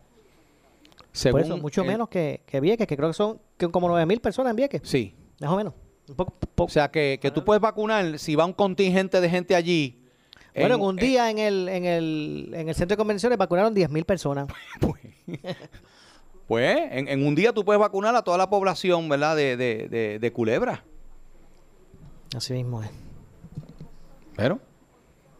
[1.31, 4.05] por eso, mucho el- menos que, que Vieques, que creo que son que como 9
[4.07, 4.83] mil personas en Vieques.
[4.85, 5.15] Sí.
[5.41, 5.73] Más o menos.
[6.57, 10.01] O sea, que, que tú puedes vacunar si va un contingente de gente allí.
[10.55, 13.75] Bueno, en- en un día en el, en el, en el centro de convenciones vacunaron
[13.75, 14.47] 10 mil personas.
[16.47, 19.35] Pues en, en un día tú puedes vacunar a toda la población, ¿verdad?
[19.35, 20.85] De, de, de, de Culebra.
[22.37, 22.91] Así mismo es.
[24.37, 24.61] Pero.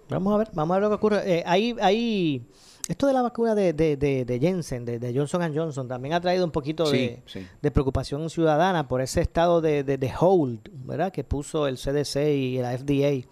[0.09, 1.21] Vamos a ver, vamos a ver lo que ocurre.
[1.39, 2.43] Eh, ahí, ahí,
[2.89, 6.21] esto de la vacuna de, de, de, de Jensen, de, de Johnson Johnson, también ha
[6.21, 7.47] traído un poquito de, Sí, sí.
[7.63, 11.11] de preocupación ciudadana por ese estado de hold, ¿verdad?
[11.13, 13.27] Que puso el CDC y la FDA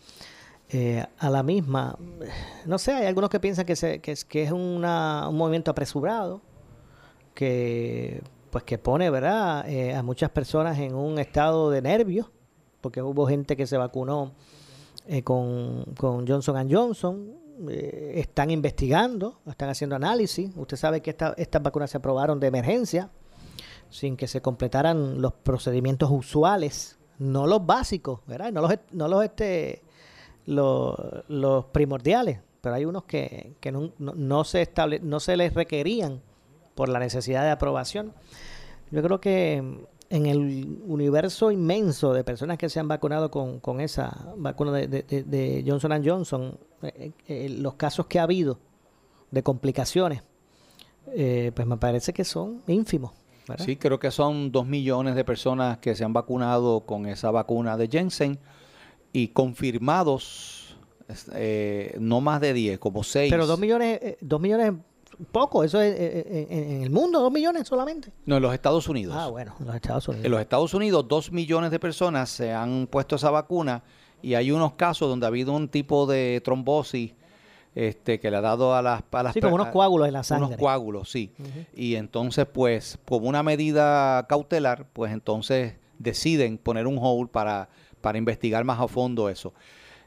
[0.74, 1.98] eh, a la misma.
[2.64, 5.70] No sé, hay algunos que piensan que, se, que es, que es una, un movimiento
[5.70, 6.40] apresurado,
[7.34, 9.68] que pues que pone, ¿verdad?
[9.68, 12.26] Eh, a muchas personas en un estado de nervios,
[12.80, 14.32] porque hubo gente que se vacunó
[15.06, 17.34] eh, con, con Johnson Johnson.
[17.68, 20.50] Eh, están investigando, están haciendo análisis.
[20.56, 23.10] Usted sabe que esta- estas vacunas se aprobaron de emergencia,
[23.90, 28.52] sin que se completaran los procedimientos usuales, no los básicos, ¿verdad?
[28.52, 29.82] No los, no los, este,
[30.46, 30.96] los,
[31.28, 36.20] los primordiales, pero hay unos que, que no- no se estable, no se les requerían
[36.74, 38.12] por la necesidad de aprobación.
[38.90, 43.80] Yo creo que en el universo inmenso de personas que se han vacunado con, con
[43.80, 48.58] esa vacuna de, de- de- Johnson Johnson, eh, eh, los casos que ha habido
[49.30, 50.22] de complicaciones,
[51.14, 53.12] eh, pues me parece que son ínfimos.
[53.48, 53.64] ¿verdad?
[53.64, 57.76] Sí, creo que son dos millones de personas que se han vacunado con esa vacuna
[57.78, 58.38] de Jensen
[59.14, 60.76] y confirmados
[61.34, 63.30] eh, no más de 10, como 6.
[63.32, 64.74] Pero dos millones, eh, dos millones,
[65.30, 68.12] poco, eso es eh, eh, en, en el mundo, dos millones solamente.
[68.26, 69.14] No, en los Estados Unidos.
[69.16, 70.24] Ah, bueno, en los Estados Unidos.
[70.24, 73.82] En los Estados Unidos, dos millones de personas se han puesto esa vacuna
[74.22, 77.12] y hay unos casos donde ha habido un tipo de trombosis
[77.74, 79.02] este, que le ha dado a las...
[79.10, 80.46] A las Sí, como unos coágulos en la sangre.
[80.46, 81.32] Unos coágulos, sí.
[81.74, 87.68] Y entonces, pues, como una medida cautelar, pues entonces deciden poner un hold para,
[88.00, 89.54] para investigar más a fondo eso.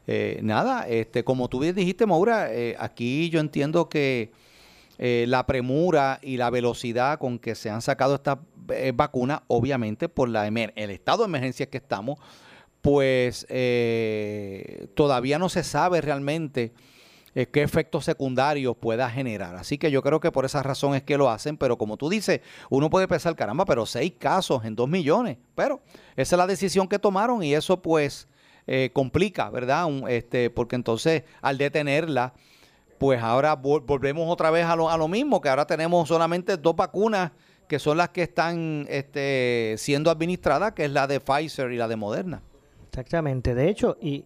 [0.06, 4.30] Eh, nada, este, como tú bien dijiste, Maura, eh, aquí yo entiendo que
[4.98, 8.38] eh, la premura y la velocidad con que se han sacado estas
[8.70, 12.18] eh, vacunas, obviamente por la el estado de emergencia que estamos,
[12.80, 16.72] pues eh, todavía no se sabe realmente
[17.34, 19.56] qué efectos secundarios pueda generar.
[19.56, 22.08] Así que yo creo que por esa razón es que lo hacen, pero como tú
[22.08, 22.40] dices,
[22.70, 25.36] uno puede pensar, caramba, pero seis casos en dos millones.
[25.54, 25.82] Pero
[26.16, 28.26] esa es la decisión que tomaron y eso pues
[28.94, 29.86] complica, ¿verdad?
[30.08, 32.32] Este, porque entonces al detenerla,
[32.98, 36.56] pues ahora vol- volvemos otra vez a lo, a lo mismo, que ahora tenemos solamente
[36.56, 37.32] dos vacunas
[37.68, 41.88] que son las que están este, siendo administradas, que es la de Pfizer y la
[41.88, 42.42] de Moderna.
[42.88, 43.54] Exactamente.
[43.54, 44.24] De hecho, y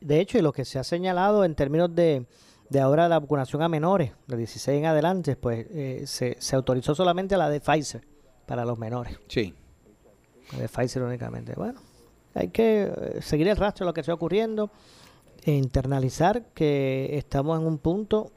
[0.00, 2.26] de hecho, y lo que se ha señalado en términos de,
[2.68, 6.94] de ahora la vacunación a menores, de 16 en adelante, pues eh, se, se autorizó
[6.94, 8.06] solamente la de Pfizer
[8.46, 9.18] para los menores.
[9.28, 9.54] Sí.
[10.52, 11.54] La de Pfizer únicamente.
[11.54, 11.80] Bueno,
[12.34, 14.70] hay que eh, seguir el rastro de lo que está ocurriendo
[15.50, 18.30] internalizar que estamos en un punto,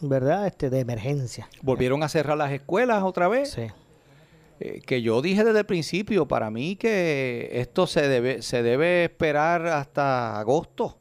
[0.00, 1.48] ¿verdad?, este de emergencia.
[1.62, 3.50] Volvieron a cerrar las escuelas otra vez.
[3.50, 3.66] Sí.
[4.60, 9.04] Eh, que yo dije desde el principio, para mí que esto se debe, se debe
[9.04, 10.98] esperar hasta agosto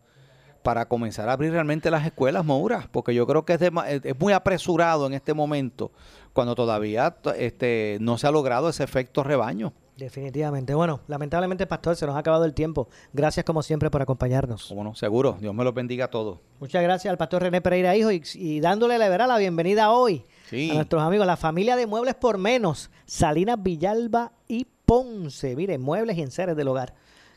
[0.64, 4.20] para comenzar a abrir realmente las escuelas, Moura, porque yo creo que es, dema- es
[4.20, 5.92] muy apresurado en este momento,
[6.34, 9.74] cuando todavía este, no se ha logrado ese efecto rebaño.
[10.02, 10.74] Definitivamente.
[10.74, 12.90] Bueno, lamentablemente, Pastor, se nos ha acabado el tiempo.
[13.14, 14.66] Gracias, como siempre, por acompañarnos.
[14.68, 16.40] Como no, seguro, Dios me los bendiga a todos.
[16.60, 19.28] Muchas gracias al Pastor René Pereira Hijo y, y dándole la, ¿verdad?
[19.28, 20.72] la bienvenida hoy Sí.
[20.72, 25.56] a nuestros amigos, la familia de Muebles por Menos, Salinas Villalba y Ponce.
[25.56, 26.96] Miren, muebles y enseres del hogar.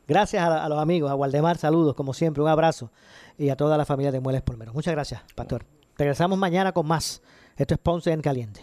[0.09, 2.91] Gracias a, a los amigos, a Waldemar, saludos, como siempre, un abrazo.
[3.37, 4.75] Y a toda la familia de Muebles por Menos.
[4.75, 5.67] Muchas gracias, Pastor.
[5.99, 7.21] Regresamos mañana con más.
[7.59, 8.62] Esto es Ponce en Caliente.